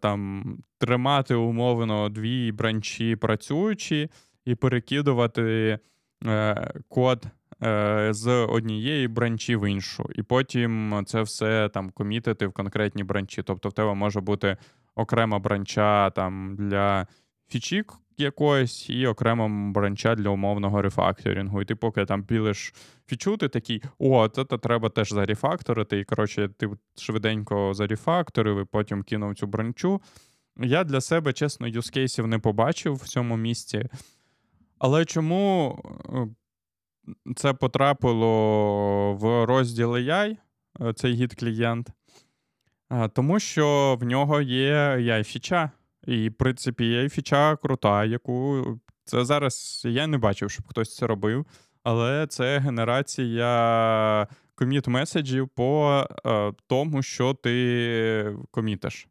там 0.00 0.44
тримати 0.78 1.34
умовно 1.34 2.08
дві 2.08 2.52
бранчі 2.52 3.16
працюючі 3.16 4.10
і 4.44 4.54
перекидувати 4.54 5.78
е, 6.26 6.72
код. 6.88 7.26
Е, 7.62 8.08
з 8.10 8.28
однієї 8.30 9.08
бранчі 9.08 9.56
в 9.56 9.70
іншу, 9.70 10.10
і 10.14 10.22
потім 10.22 11.02
це 11.06 11.22
все 11.22 11.68
там 11.68 11.90
комітити 11.90 12.46
в 12.46 12.52
конкретні 12.52 13.04
бранчі. 13.04 13.42
Тобто 13.42 13.68
в 13.68 13.72
тебе 13.72 13.94
може 13.94 14.20
бути 14.20 14.56
окрема 14.94 15.38
бранча 15.38 16.10
там 16.10 16.56
для 16.58 17.06
фічік 17.50 17.94
якоїсь, 18.20 18.90
і 18.90 19.06
окрема 19.06 19.72
бранча 19.72 20.14
для 20.14 20.28
умовного 20.28 20.82
рефакторингу. 20.82 21.62
І 21.62 21.64
ти 21.64 21.74
поки 21.74 22.04
там 22.04 22.24
пілиш 22.24 22.74
фічу, 23.06 23.36
ти 23.36 23.48
такий, 23.48 23.82
о, 23.98 24.28
це 24.28 24.44
треба 24.44 24.88
теж 24.88 25.12
зарефакторити. 25.12 25.98
І 25.98 26.04
коротше, 26.04 26.48
ти 26.56 26.68
швиденько 26.96 27.74
зарефакторив 27.74 28.62
і 28.62 28.64
потім 28.64 29.02
кинув 29.02 29.34
цю 29.34 29.46
бранчу. 29.46 30.00
Я 30.56 30.84
для 30.84 31.00
себе, 31.00 31.32
чесно, 31.32 31.68
юзкейсів 31.68 32.26
не 32.26 32.38
побачив 32.38 32.94
в 32.94 33.08
цьому 33.08 33.36
місці. 33.36 33.84
Але 34.78 35.04
чому 35.04 35.78
е, 36.08 37.34
це 37.36 37.52
потрапило 37.52 39.14
в 39.14 39.46
розділ 39.46 39.92
AI, 39.92 40.36
е, 40.80 40.92
цей 40.92 41.12
гід 41.12 41.34
клієнт? 41.34 41.88
Тому 43.12 43.40
що 43.40 43.96
в 44.00 44.04
нього 44.04 44.40
є 44.40 44.74
ai 44.96 45.24
фіча 45.24 45.70
і, 46.06 46.28
в 46.28 46.34
принципі, 46.34 46.84
є 46.84 47.08
фіча 47.08 47.56
крута, 47.56 48.04
яку 48.04 48.64
це 49.04 49.24
зараз 49.24 49.82
я 49.84 50.06
не 50.06 50.18
бачив, 50.18 50.50
щоб 50.50 50.68
хтось 50.68 50.96
це 50.96 51.06
робив. 51.06 51.46
Але 51.82 52.26
це 52.26 52.58
генерація 52.58 54.26
коміт 54.54 54.88
меседжів 54.88 55.48
по 55.48 56.04
е, 56.26 56.52
тому, 56.66 57.02
що 57.02 57.34
ти 57.34 58.36
комітиш. 58.50 59.08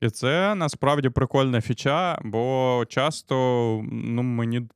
І 0.00 0.10
це 0.10 0.54
насправді 0.54 1.08
прикольна 1.08 1.60
фіча, 1.60 2.18
бо 2.24 2.84
часто 2.88 3.34
ну, 3.92 4.22
мені 4.22 4.68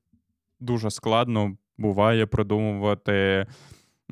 дуже 0.60 0.90
складно 0.90 1.56
буває 1.78 2.26
придумувати 2.26 3.46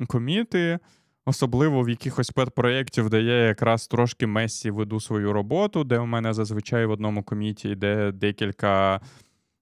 коміти. 0.07 0.79
Особливо 1.25 1.83
в 1.83 1.89
якихось 1.89 2.29
педпроєктів, 2.29 3.09
де 3.09 3.21
я 3.21 3.33
якраз 3.33 3.87
трошки 3.87 4.27
месі 4.27 4.71
веду 4.71 4.99
свою 4.99 5.33
роботу, 5.33 5.83
де 5.83 5.99
у 5.99 6.05
мене 6.05 6.33
зазвичай 6.33 6.85
в 6.85 6.91
одному 6.91 7.23
коміті 7.23 7.69
йде 7.69 8.11
декілька 8.11 9.01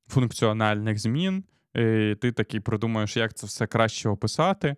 функціональних 0.07 0.99
змін, 0.99 1.43
і 1.75 2.15
ти 2.21 2.31
такий 2.31 2.59
придумаєш, 2.59 3.17
як 3.17 3.33
це 3.33 3.47
все 3.47 3.67
краще 3.67 4.09
описати. 4.09 4.75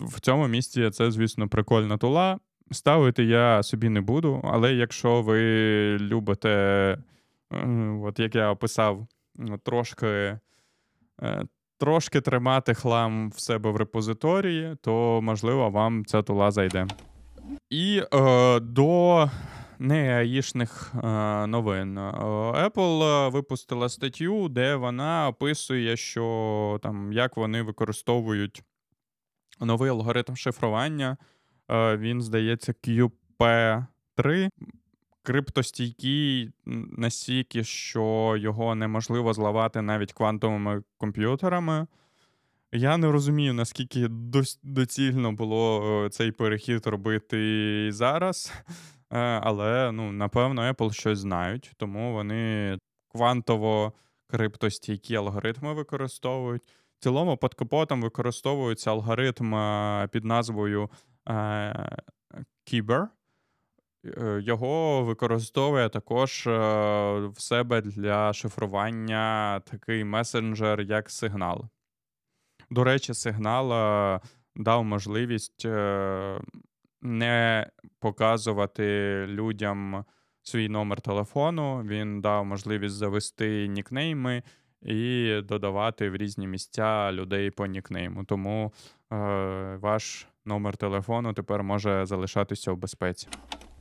В 0.00 0.20
цьому 0.20 0.48
місці 0.48 0.90
це, 0.90 1.10
звісно, 1.10 1.48
прикольна 1.48 1.98
тула. 1.98 2.38
Ставити 2.70 3.24
я 3.24 3.62
собі 3.62 3.88
не 3.88 4.00
буду, 4.00 4.40
але 4.44 4.74
якщо 4.74 5.22
ви 5.22 5.40
любите, 5.98 6.48
е, 7.52 7.66
от 8.02 8.18
як 8.18 8.34
я 8.34 8.50
описав, 8.50 9.06
трошки 9.62 10.06
е, 10.06 10.38
трошки 11.80 12.20
тримати 12.20 12.74
хлам 12.74 13.30
в 13.30 13.40
себе 13.40 13.70
в 13.70 13.76
репозиторії, 13.76 14.76
то, 14.82 15.20
можливо, 15.22 15.70
вам 15.70 16.04
ця 16.04 16.22
тула 16.22 16.50
зайде. 16.50 16.86
І 17.70 18.02
е, 18.14 18.60
до 18.60 19.30
не 19.78 20.18
аїшних 20.18 20.92
е, 20.94 21.06
новин. 21.46 21.98
Е, 21.98 22.10
Apple 22.68 23.30
випустила 23.30 23.88
статтю, 23.88 24.48
де 24.48 24.76
вона 24.76 25.28
описує, 25.28 25.96
що 25.96 26.78
там 26.82 27.12
як 27.12 27.36
вони 27.36 27.62
використовують 27.62 28.62
новий 29.60 29.90
алгоритм 29.90 30.36
шифрування. 30.36 31.16
Е, 31.70 31.96
він 31.96 32.22
здається, 32.22 32.72
QP3 32.72 34.50
криптостійкий 35.22 36.50
настільки, 36.96 37.64
що 37.64 38.36
його 38.38 38.74
неможливо 38.74 39.32
зламати 39.32 39.82
навіть 39.82 40.12
квантовими 40.12 40.82
комп'ютерами. 40.98 41.86
Я 42.72 42.96
не 42.96 43.12
розумію, 43.12 43.54
наскільки 43.54 44.08
доцільно 44.62 45.32
було 45.32 45.82
е, 46.04 46.10
цей 46.10 46.32
перехід 46.32 46.86
робити 46.86 47.88
зараз. 47.92 48.52
Е, 49.12 49.18
але, 49.42 49.92
ну, 49.92 50.12
напевно, 50.12 50.62
Apple 50.62 50.92
щось 50.92 51.18
знають, 51.18 51.72
тому 51.76 52.12
вони 52.12 52.78
квантово 53.08 53.92
криптостійкі 54.26 55.16
алгоритми 55.16 55.74
використовують. 55.74 56.62
В 56.98 57.02
цілому, 57.02 57.36
під 57.36 57.54
капотом 57.54 58.02
використовується 58.02 58.90
алгоритм 58.90 59.54
е, 59.54 60.08
під 60.12 60.24
назвою 60.24 60.90
Kyber. 62.66 63.06
Е, 64.04 64.40
його 64.42 65.04
використовує 65.04 65.88
також 65.88 66.46
е, 66.46 66.50
в 67.26 67.40
себе 67.40 67.80
для 67.80 68.32
шифрування 68.32 69.60
такий 69.60 70.04
месенджер, 70.04 70.80
як 70.80 71.10
сигнал. 71.10 71.64
До 72.70 72.84
речі, 72.84 73.14
сигнал 73.14 73.72
е, 73.72 74.20
дав 74.56 74.84
можливість 74.84 75.66
не 77.02 77.66
показувати 77.98 78.84
людям 79.28 80.04
свій 80.42 80.68
номер 80.68 81.00
телефону. 81.00 81.82
Він 81.82 82.20
дав 82.20 82.44
можливість 82.44 82.94
завести 82.94 83.68
нікнейми 83.68 84.42
і 84.82 85.34
додавати 85.44 86.10
в 86.10 86.16
різні 86.16 86.46
місця 86.46 87.12
людей 87.12 87.50
по 87.50 87.66
нікнейму. 87.66 88.24
Тому 88.24 88.72
ваш 89.80 90.26
номер 90.44 90.76
телефону 90.76 91.32
тепер 91.32 91.62
може 91.62 92.06
залишатися 92.06 92.72
в 92.72 92.76
безпеці. 92.76 93.28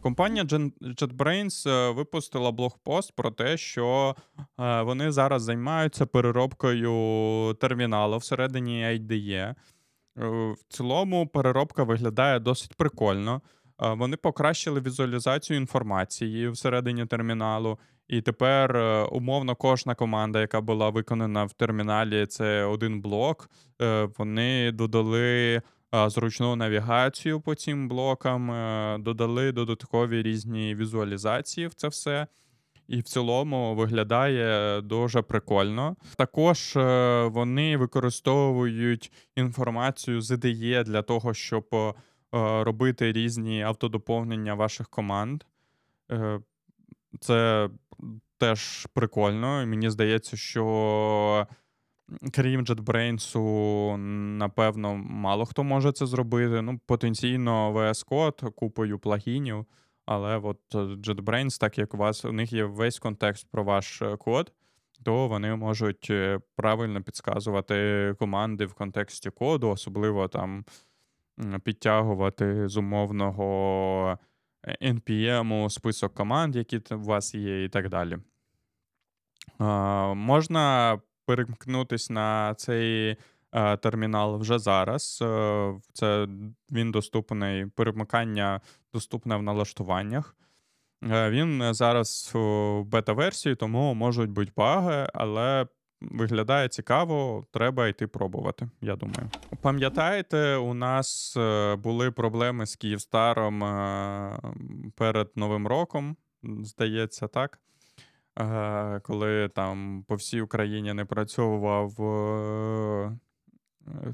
Компанія 0.02 0.44
JetBrains 0.44 1.70
е, 1.70 1.92
випустила 1.92 2.52
блогпост 2.52 3.16
про 3.16 3.32
те, 3.32 3.58
що 3.58 4.16
е, 4.60 4.82
вони 4.82 5.12
зараз 5.12 5.44
займаються 5.44 6.06
переробкою 6.06 7.54
терміналу 7.54 8.18
всередині 8.18 8.84
IDE. 8.84 9.34
Е, 9.34 9.56
в 10.18 10.58
цілому 10.70 11.28
переробка 11.28 11.84
виглядає 11.84 12.40
досить 12.40 12.76
прикольно. 12.76 13.42
Вони 13.80 14.18
покращили 14.18 14.82
візуалізацію 14.82 15.58
інформації 15.58 16.50
всередині 16.50 17.06
терміналу, 17.06 17.80
і 18.08 18.22
тепер 18.22 18.78
умовно 19.12 19.56
кожна 19.56 19.96
команда, 19.96 20.42
яка 20.42 20.62
була 20.62 20.90
виконана 20.90 21.46
в 21.46 21.54
терміналі, 21.54 22.26
це 22.26 22.64
один 22.64 23.02
блок. 23.02 23.50
Вони 24.18 24.72
додали 24.72 25.62
зручну 25.94 26.56
навігацію 26.56 27.42
по 27.42 27.56
цим 27.56 27.88
блокам, 27.88 28.52
е, 28.52 28.98
додали 29.00 29.52
додаткові 29.52 30.22
різні 30.22 30.76
візуалізації 30.76 31.68
в 31.68 31.74
це 31.74 31.88
все. 31.88 32.28
І 32.88 33.00
в 33.00 33.04
цілому 33.04 33.76
виглядає 33.76 34.82
дуже 34.82 35.22
прикольно. 35.22 35.96
Також 36.16 36.76
е, 36.76 37.24
вони 37.24 37.78
використовують 37.78 39.12
інформацію 39.36 40.22
з 40.22 40.32
IDE 40.32 40.84
для 40.84 41.02
того, 41.02 41.34
щоб 41.34 41.68
е, 41.74 41.94
робити 42.64 43.12
різні 43.12 43.62
автодоповнення 43.62 44.54
ваших 44.54 44.90
команд. 44.90 45.44
Це 47.20 47.70
теж 48.38 48.88
прикольно. 48.94 49.66
Мені 49.66 49.90
здається, 49.90 50.38
що 50.38 51.48
Крім 52.34 52.64
JetBrains, 52.64 53.38
напевно, 54.38 54.96
мало 54.96 55.46
хто 55.46 55.64
може 55.64 55.92
це 55.92 56.06
зробити. 56.06 56.62
Ну, 56.62 56.80
потенційно, 56.86 57.74
VS 57.74 58.08
Code 58.08 58.52
купою 58.52 59.00
плагінів, 59.00 59.66
але 60.06 60.38
от 60.38 60.60
е, 60.76 60.78
JetBrains, 60.78 61.60
так 61.60 61.78
як 61.78 61.94
у 61.94 61.98
вас 61.98 62.26
у 62.26 62.32
них 62.32 62.54
є 62.54 62.64
весь 62.64 63.00
контекст 63.00 63.48
про 63.52 63.64
ваш 63.64 64.02
е, 64.02 64.18
код, 64.18 64.54
то 65.04 65.28
вони 65.28 65.56
можуть 65.56 66.08
е, 66.10 66.40
правильно 66.56 67.02
підказувати 67.02 68.16
команди 68.20 68.66
в 68.66 68.74
контексті 68.74 69.30
коду, 69.30 69.70
особливо 69.70 70.28
там 70.28 70.66
підтягувати 71.64 72.68
з 72.68 72.78
умовного 72.78 74.18
NPM 74.82 75.70
список 75.70 76.14
команд, 76.14 76.56
які 76.56 76.82
у 76.92 77.00
вас 77.00 77.36
є, 77.36 77.64
і 77.64 77.70
так 77.70 77.90
далі. 77.90 78.18
Можна 80.16 80.98
перемкнутись 81.30 82.10
на 82.10 82.54
цей 82.54 83.18
е, 83.52 83.78
термінал 83.78 84.38
вже 84.38 84.60
зараз. 84.60 85.20
Е, 85.22 85.74
це 85.94 86.28
він 86.72 86.92
доступний, 86.92 87.66
перемикання 87.66 88.62
доступне 88.94 89.36
в 89.36 89.44
налаштуваннях. 89.44 90.36
Е, 91.12 91.30
він 91.30 91.74
зараз 91.74 92.32
в 92.34 92.84
бета-версії, 92.84 93.56
тому 93.56 93.94
можуть 93.94 94.30
бути 94.30 94.52
баги, 94.56 95.08
але 95.14 95.68
виглядає 96.02 96.68
цікаво, 96.68 97.46
треба 97.52 97.88
йти 97.88 98.08
пробувати, 98.08 98.70
я 98.82 98.96
думаю. 98.96 99.30
Пам'ятаєте, 99.62 100.56
у 100.56 100.74
нас 100.74 101.38
були 101.78 102.12
проблеми 102.12 102.66
з 102.66 102.76
Київстаром 102.76 103.60
перед 104.96 105.32
Новим 105.36 105.68
роком, 105.68 106.16
здається, 106.44 107.28
так? 107.28 107.60
Е, 108.40 109.00
коли 109.04 109.50
там 109.50 110.04
по 110.08 110.16
всій 110.16 110.42
Україні 110.42 110.94
не 110.94 111.06
працював 111.06 112.00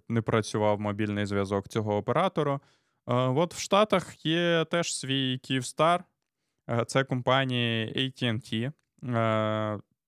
не 0.09 0.21
працював 0.21 0.79
мобільний 0.79 1.25
зв'язок 1.25 1.67
цього 1.67 1.97
оператору. 1.97 2.59
От 3.05 3.53
в 3.53 3.59
Штатах 3.59 4.25
є 4.25 4.65
теж 4.71 4.95
свій 4.95 5.37
Київстар. 5.37 6.03
Це 6.87 7.03
компанія 7.03 7.85
AT&T. 7.85 8.71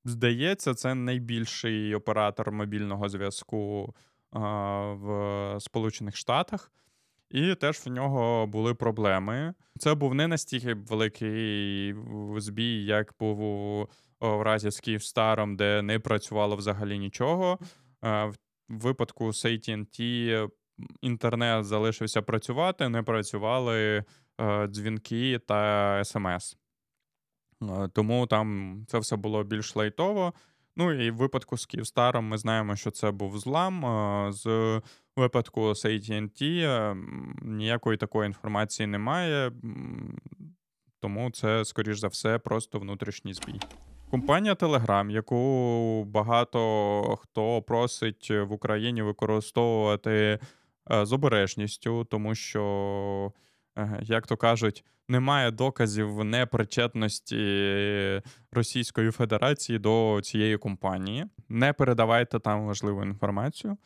Здається, 0.05 0.73
це 0.73 0.95
найбільший 0.95 1.95
оператор 1.95 2.51
мобільного 2.51 3.09
зв'язку 3.09 3.95
в 4.91 5.55
Сполучених 5.59 6.15
Штатах, 6.15 6.71
і 7.29 7.55
теж 7.55 7.77
в 7.85 7.89
нього 7.89 8.47
були 8.47 8.73
проблеми. 8.75 9.53
Це 9.79 9.93
був 9.93 10.15
не 10.15 10.27
настільки 10.27 10.73
великий 10.73 11.95
збій, 12.37 12.85
як 12.85 13.13
був 13.19 13.89
в 14.21 14.41
разі 14.41 14.71
з 14.71 14.79
Київстаром, 14.79 15.55
де 15.55 15.81
не 15.81 15.99
працювало 15.99 16.55
взагалі 16.55 16.99
нічого. 16.99 17.59
В 18.01 18.33
випадку 18.69 19.33
з 19.33 19.45
AT&T 19.45 20.49
інтернет 21.01 21.65
залишився 21.65 22.21
працювати, 22.21 22.89
не 22.89 23.03
працювали 23.03 24.03
дзвінки 24.67 25.39
та 25.39 26.01
смс. 26.05 26.57
Тому 27.93 28.27
там 28.27 28.77
це 28.87 28.99
все 28.99 29.15
було 29.15 29.43
більш 29.43 29.75
лайтово. 29.75 30.33
Ну 30.75 30.93
і 30.93 31.11
в 31.11 31.15
випадку 31.15 31.57
з 31.57 31.65
Київстаром 31.65 32.25
ми 32.25 32.37
знаємо, 32.37 32.75
що 32.75 32.91
це 32.91 33.11
був 33.11 33.39
злам. 33.39 33.83
З 34.33 34.81
випадку 35.15 35.75
з 35.75 35.85
AT&T 35.85 36.95
ніякої 37.41 37.97
такої 37.97 38.27
інформації 38.27 38.87
немає, 38.87 39.51
тому 40.99 41.31
це, 41.31 41.65
скоріш 41.65 41.99
за 41.99 42.07
все, 42.07 42.39
просто 42.39 42.79
внутрішній 42.79 43.33
збій. 43.33 43.59
Компанія 44.11 44.53
Telegram, 44.53 45.11
яку 45.11 46.03
багато 46.07 47.17
хто 47.21 47.61
просить 47.61 48.31
в 48.31 48.51
Україні 48.51 49.01
використовувати 49.01 50.39
е, 50.91 51.05
з 51.05 51.13
обережністю, 51.13 52.03
тому 52.03 52.35
що, 52.35 53.31
як 54.01 54.27
то 54.27 54.37
кажуть, 54.37 54.85
немає 55.07 55.51
доказів 55.51 56.23
непричетності 56.23 58.21
Російської 58.51 59.11
Федерації 59.11 59.79
до 59.79 60.19
цієї 60.23 60.57
компанії. 60.57 61.25
Не 61.49 61.73
передавайте 61.73 62.39
там 62.39 62.65
важливу 62.65 63.03
інформацію. 63.03 63.77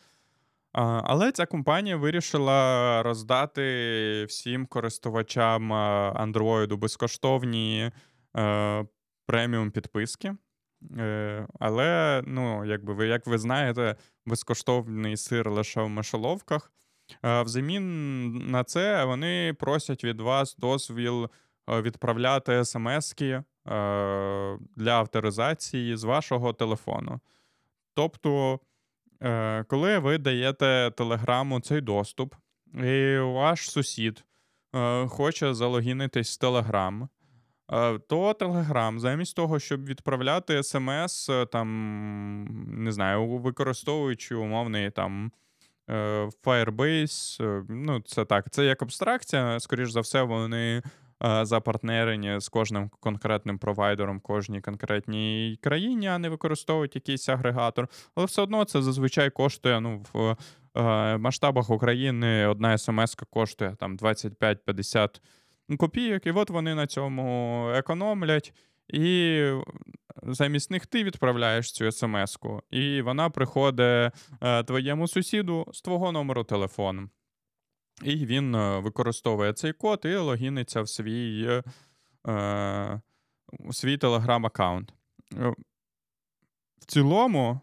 Але 0.74 1.32
ця 1.32 1.46
компанія 1.46 1.98
вирішила 1.98 3.04
роздати 3.04 4.26
всім 4.26 4.66
користувачам 4.66 5.74
Android 6.14 6.78
безкоштовні 6.78 7.92
е, 8.38 8.86
преміум 9.26 9.72
підписки. 9.72 10.36
Е, 10.98 11.48
але, 11.60 12.22
ну, 12.26 12.66
якби 12.66 12.94
ви, 12.94 13.08
як 13.08 13.28
ви 13.28 13.38
знаєте, 13.38 13.96
безкоштовний 14.26 15.18
сир 15.18 15.52
лише 15.52 15.82
в 15.82 15.90
мишоловках. 15.90 16.72
Взамін 17.24 18.38
на 18.48 18.64
це 18.64 19.06
вони 19.06 19.54
просять 19.60 20.04
від 20.04 20.22
вас 20.22 20.56
дозвіл 20.56 21.30
е, 21.70 21.82
відправляти 21.82 22.66
смски 22.66 23.26
е, 23.28 23.44
для 24.76 24.92
авторизації 24.92 25.98
з 25.98 26.04
вашого 26.04 26.54
телефону. 26.54 27.20
Тобто, 27.94 28.60
е, 29.24 29.64
коли 29.64 30.00
ви 30.00 30.18
даєте 30.18 30.92
телеграму 30.98 31.60
цей 31.60 31.82
доступ, 31.82 32.36
і 32.74 33.18
ваш 33.18 33.72
сусід 33.72 34.26
хоче 35.08 35.54
залогінитись 35.54 36.30
з 36.30 36.38
Телеграм, 36.38 37.10
то 38.08 38.34
Телеграм, 38.34 39.00
замість 39.00 39.36
того, 39.36 39.60
щоб 39.60 39.86
відправляти 39.86 40.64
смс, 40.64 41.30
там, 41.52 42.48
не 42.68 42.92
знаю, 42.92 43.28
використовуючи 43.28 44.36
умовний 44.36 44.92
там 44.92 45.32
Е, 45.92 46.30
Firebase, 46.44 47.44
е, 47.44 47.64
ну, 47.70 48.00
це 48.00 48.26
так, 48.26 48.50
це 48.50 48.66
як 48.66 48.82
абстракція. 48.82 49.60
Скоріш 49.60 49.92
за 49.92 50.02
все, 50.02 50.22
вони 50.22 50.82
е, 51.26 51.46
запартнерені 51.46 52.40
з 52.40 52.50
кожним 52.50 52.90
конкретним 53.00 53.58
провайдером 53.58 54.20
кожній 54.20 54.62
конкретній 54.62 55.60
країні, 55.62 56.08
а 56.08 56.18
не 56.18 56.30
використовують 56.30 56.96
якийсь 56.96 57.30
агрегатор. 57.30 57.88
Але 58.16 58.26
все 58.26 58.42
одно 58.42 58.64
це 58.66 58.82
зазвичай 58.82 59.30
коштує 59.30 59.82
ну, 59.82 60.04
в 60.14 60.36
масштабах 61.18 61.70
України 61.70 62.48
одна 62.48 62.78
смс 62.78 63.16
коштує 63.30 63.76
там 63.80 63.98
25-50 63.98 65.22
копійок, 65.78 66.26
і 66.26 66.32
от 66.32 66.50
вони 66.50 66.76
на 66.76 66.88
цьому 66.88 67.70
економлять. 67.76 68.54
І 68.88 69.44
замість 70.24 70.72
них 70.72 70.86
ти 70.86 71.04
відправляєш 71.04 71.72
цю 71.72 71.92
смс-ку, 71.92 72.62
і 72.70 73.02
вона 73.02 73.30
приходить 73.30 74.14
е, 74.42 74.64
твоєму 74.64 75.08
сусіду 75.08 75.68
з 75.74 75.82
твого 75.82 76.12
номеру 76.12 76.44
телефону. 76.44 77.10
І 78.04 78.26
він 78.26 78.56
е, 78.56 78.80
використовує 78.80 79.54
цей 79.54 79.74
код 79.74 80.02
і 80.06 80.16
логіниться 80.16 80.82
в 80.82 80.90
свій 80.90 81.46
е, 81.48 81.64
е 82.32 83.02
свій 83.72 83.98
телеграм-аккаунт. 83.98 84.94
В 86.80 86.86
цілому, 86.86 87.60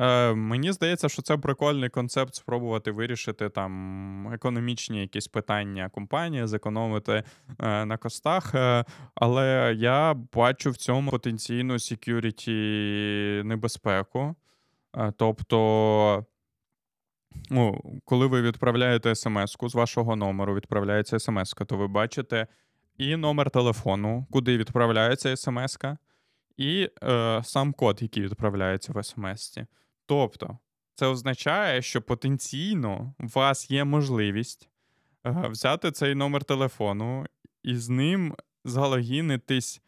Е, 0.00 0.34
Мені 0.34 0.72
здається, 0.72 1.08
що 1.08 1.22
це 1.22 1.36
прикольний 1.36 1.88
концепт 1.88 2.34
спробувати 2.34 2.90
вирішити 2.90 3.48
там 3.48 4.32
економічні 4.32 5.00
якісь 5.00 5.28
питання 5.28 5.88
компанії, 5.88 6.46
зекономити 6.46 7.22
е, 7.58 7.84
на 7.84 7.96
костах. 7.96 8.54
Е, 8.54 8.84
але 9.14 9.74
я 9.78 10.14
бачу 10.14 10.70
в 10.70 10.76
цьому 10.76 11.10
потенційну 11.10 11.74
security 11.74 13.42
небезпеку. 13.42 14.34
Е, 14.96 15.12
тобто. 15.16 16.26
Ну, 17.50 17.80
коли 18.04 18.26
ви 18.26 18.42
відправляєте 18.42 19.14
смс-ку 19.14 19.68
з 19.68 19.74
вашого 19.74 20.16
номеру, 20.16 20.54
відправляється 20.54 21.18
смс, 21.18 21.54
то 21.66 21.76
ви 21.76 21.88
бачите 21.88 22.46
і 22.98 23.16
номер 23.16 23.50
телефону, 23.50 24.26
куди 24.30 24.56
відправляється 24.56 25.36
смс-ка, 25.36 25.96
і 26.56 26.88
е, 27.02 27.40
сам 27.44 27.72
код, 27.72 28.02
який 28.02 28.22
відправляється 28.22 28.92
в 28.92 29.04
смс-ці. 29.04 29.66
Тобто, 30.06 30.58
це 30.94 31.06
означає, 31.06 31.82
що 31.82 32.02
потенційно 32.02 33.14
у 33.20 33.26
вас 33.26 33.70
є 33.70 33.84
можливість 33.84 34.68
е, 35.26 35.48
взяти 35.48 35.90
цей 35.90 36.14
номер 36.14 36.44
телефону 36.44 37.26
і 37.62 37.76
з 37.76 37.88
ним 37.88 38.34
залогінитись 38.64 39.80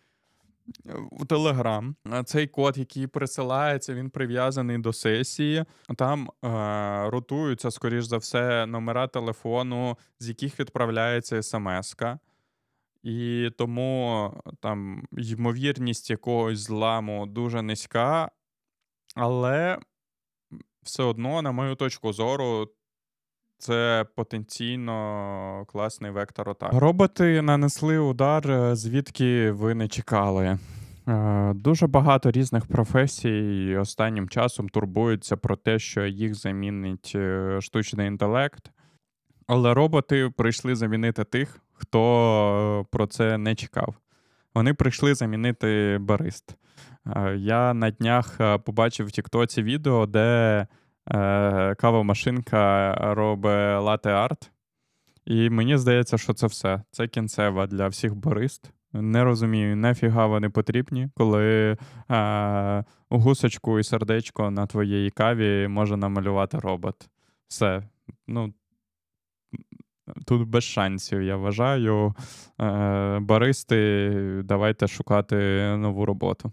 в 1.12 1.26
Телеграм. 1.26 1.96
Цей 2.24 2.46
код, 2.46 2.78
який 2.78 3.06
присилається, 3.06 3.94
він 3.94 4.10
прив'язаний 4.10 4.78
до 4.78 4.92
сесії. 4.92 5.64
Там 5.96 6.30
е, 6.44 6.48
ротуються, 7.10 7.70
скоріш 7.70 8.04
за 8.04 8.16
все, 8.16 8.66
номера 8.66 9.06
телефону, 9.06 9.98
з 10.18 10.28
яких 10.28 10.60
відправляється 10.60 11.42
смс-ка. 11.42 12.18
І 13.04 13.50
тому 13.58 14.30
там 14.60 15.04
ймовірність 15.12 16.10
якогось 16.10 16.58
зламу 16.58 17.26
дуже 17.26 17.62
низька, 17.62 18.30
але 19.14 19.78
все 20.82 21.02
одно, 21.02 21.42
на 21.42 21.52
мою 21.52 21.74
точку 21.74 22.12
зору, 22.12 22.68
це 23.58 24.06
потенційно 24.16 25.64
класний 25.68 26.10
вектор 26.10 26.50
атаки. 26.50 26.78
Роботи 26.78 27.42
нанесли 27.42 27.98
удар, 27.98 28.50
е, 28.50 28.76
звідки 28.76 29.50
ви 29.50 29.74
не 29.74 29.88
чекали. 29.88 30.58
Е, 31.08 31.52
дуже 31.54 31.86
багато 31.86 32.30
різних 32.30 32.66
професій 32.66 33.76
останнім 33.80 34.28
часом 34.28 34.68
турбуються 34.68 35.36
про 35.36 35.56
те, 35.56 35.78
що 35.78 36.06
їх 36.06 36.34
замінить 36.34 37.12
е, 37.14 37.58
штучний 37.60 38.06
інтелект. 38.06 38.70
Але 39.46 39.74
роботи 39.74 40.30
прийшли 40.36 40.74
замінити 40.74 41.24
тих, 41.24 41.63
хто 41.74 42.86
про 42.90 43.06
це 43.06 43.38
не 43.38 43.54
чекав. 43.54 43.94
Вони 44.54 44.74
прийшли 44.74 45.14
замінити 45.14 45.98
барист. 46.00 46.56
Я 47.36 47.74
на 47.74 47.90
днях 47.90 48.40
побачив 48.64 49.06
в 49.06 49.10
Тіктоці 49.10 49.62
відео, 49.62 50.06
де 50.06 50.66
е, 51.06 51.74
кава-машинка 51.74 52.94
робить 53.14 53.80
лате-арт. 53.80 54.50
І 55.24 55.50
мені 55.50 55.76
здається, 55.76 56.18
що 56.18 56.34
це 56.34 56.46
все. 56.46 56.82
Це 56.90 57.08
кінцева 57.08 57.66
для 57.66 57.88
всіх 57.88 58.14
барист. 58.14 58.72
Не 58.92 59.24
розумію, 59.24 59.76
нафіга 59.76 60.26
вони 60.26 60.50
потрібні, 60.50 61.08
коли 61.14 61.76
е, 62.10 62.84
гусочку 63.10 63.78
і 63.78 63.84
сердечко 63.84 64.50
на 64.50 64.66
твоїй 64.66 65.10
каві 65.10 65.68
може 65.68 65.96
намалювати 65.96 66.58
робот. 66.58 67.08
Все. 67.48 67.82
Ну, 68.26 68.54
Тут 70.26 70.48
без 70.48 70.64
шансів, 70.64 71.22
я 71.22 71.36
вважаю. 71.36 72.14
Е, 72.60 73.18
Баристи, 73.20 74.10
давайте 74.44 74.88
шукати 74.88 75.36
нову 75.76 76.06
роботу. 76.06 76.52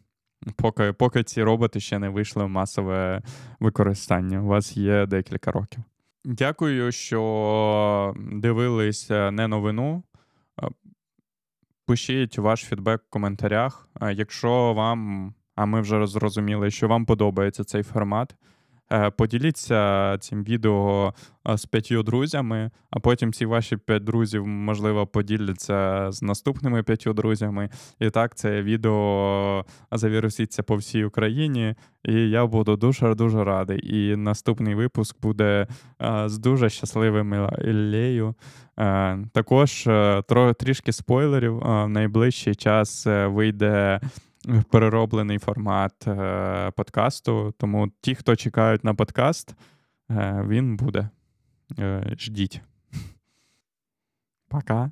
поки, 0.56 0.94
поки 0.94 1.24
ці 1.24 1.44
роботи 1.44 1.80
ще 1.80 2.00
не 2.00 2.10
вийшли 2.10 2.46
в 2.46 2.50
масове 2.50 3.22
використання. 3.60 4.42
У 4.42 4.46
вас 4.46 4.78
є 4.78 5.06
декілька 5.06 5.52
років. 5.52 5.84
Дякую, 6.26 6.92
що 6.92 8.14
дивились 8.32 9.10
не 9.10 9.48
новину. 9.48 10.04
Пишіть 11.86 12.38
ваш 12.38 12.66
фідбек 12.66 13.02
в 13.02 13.10
коментарях. 13.10 13.90
Якщо 14.14 14.74
вам, 14.74 15.34
а 15.56 15.66
ми 15.66 15.82
вже 15.82 16.08
зрозуміли, 16.08 16.72
що 16.72 16.88
вам 16.88 17.06
подобається 17.06 17.64
цей 17.64 17.84
формат. 17.84 18.36
Е, 18.92 19.10
поділіться 19.10 20.18
цим 20.18 20.44
відео 20.44 21.14
з 21.46 21.66
п'ятью 21.66 22.04
друзями, 22.04 22.72
а 22.90 23.00
потім 23.00 23.34
ці 23.34 23.46
ваші 23.46 23.78
п'ять 23.78 24.04
друзів, 24.04 24.48
можливо, 24.48 25.08
поділяться 25.08 26.12
з 26.12 26.22
наступними 26.22 26.84
п'ятью 26.84 27.14
друзями. 27.14 27.70
І 28.00 28.10
так 28.10 28.36
це 28.36 28.62
відео 28.62 29.66
завіруситься 29.92 30.64
по 30.64 30.76
всій 30.76 31.04
Україні. 31.04 31.76
І 32.06 32.14
я 32.14 32.46
буду 32.46 32.76
дуже-дуже 32.76 33.44
радий. 33.44 33.96
І 33.96 34.16
наступний 34.16 34.76
випуск 34.76 35.22
буде 35.22 35.68
з 36.26 36.38
дуже 36.38 36.70
щасливим 36.70 37.50
Іллею. 37.66 38.36
Е, 38.80 39.18
також 39.34 39.88
е, 39.88 40.24
трішки 40.60 40.92
спойлерів. 40.92 41.60
В 41.60 41.88
найближчий 41.88 42.56
час 42.56 43.06
вийде 43.06 44.00
перероблений 44.70 45.38
формат 45.38 46.08
е, 46.08 46.72
подкасту. 46.72 47.54
Тому 47.58 47.92
ті, 48.02 48.16
хто 48.16 48.36
чекають 48.36 48.84
на 48.84 48.94
подкаст, 48.94 49.56
е, 50.12 50.46
він 50.48 50.76
буде. 50.76 51.10
Е, 51.80 52.16
ждіть. 52.18 52.62
Пока. 54.48 54.90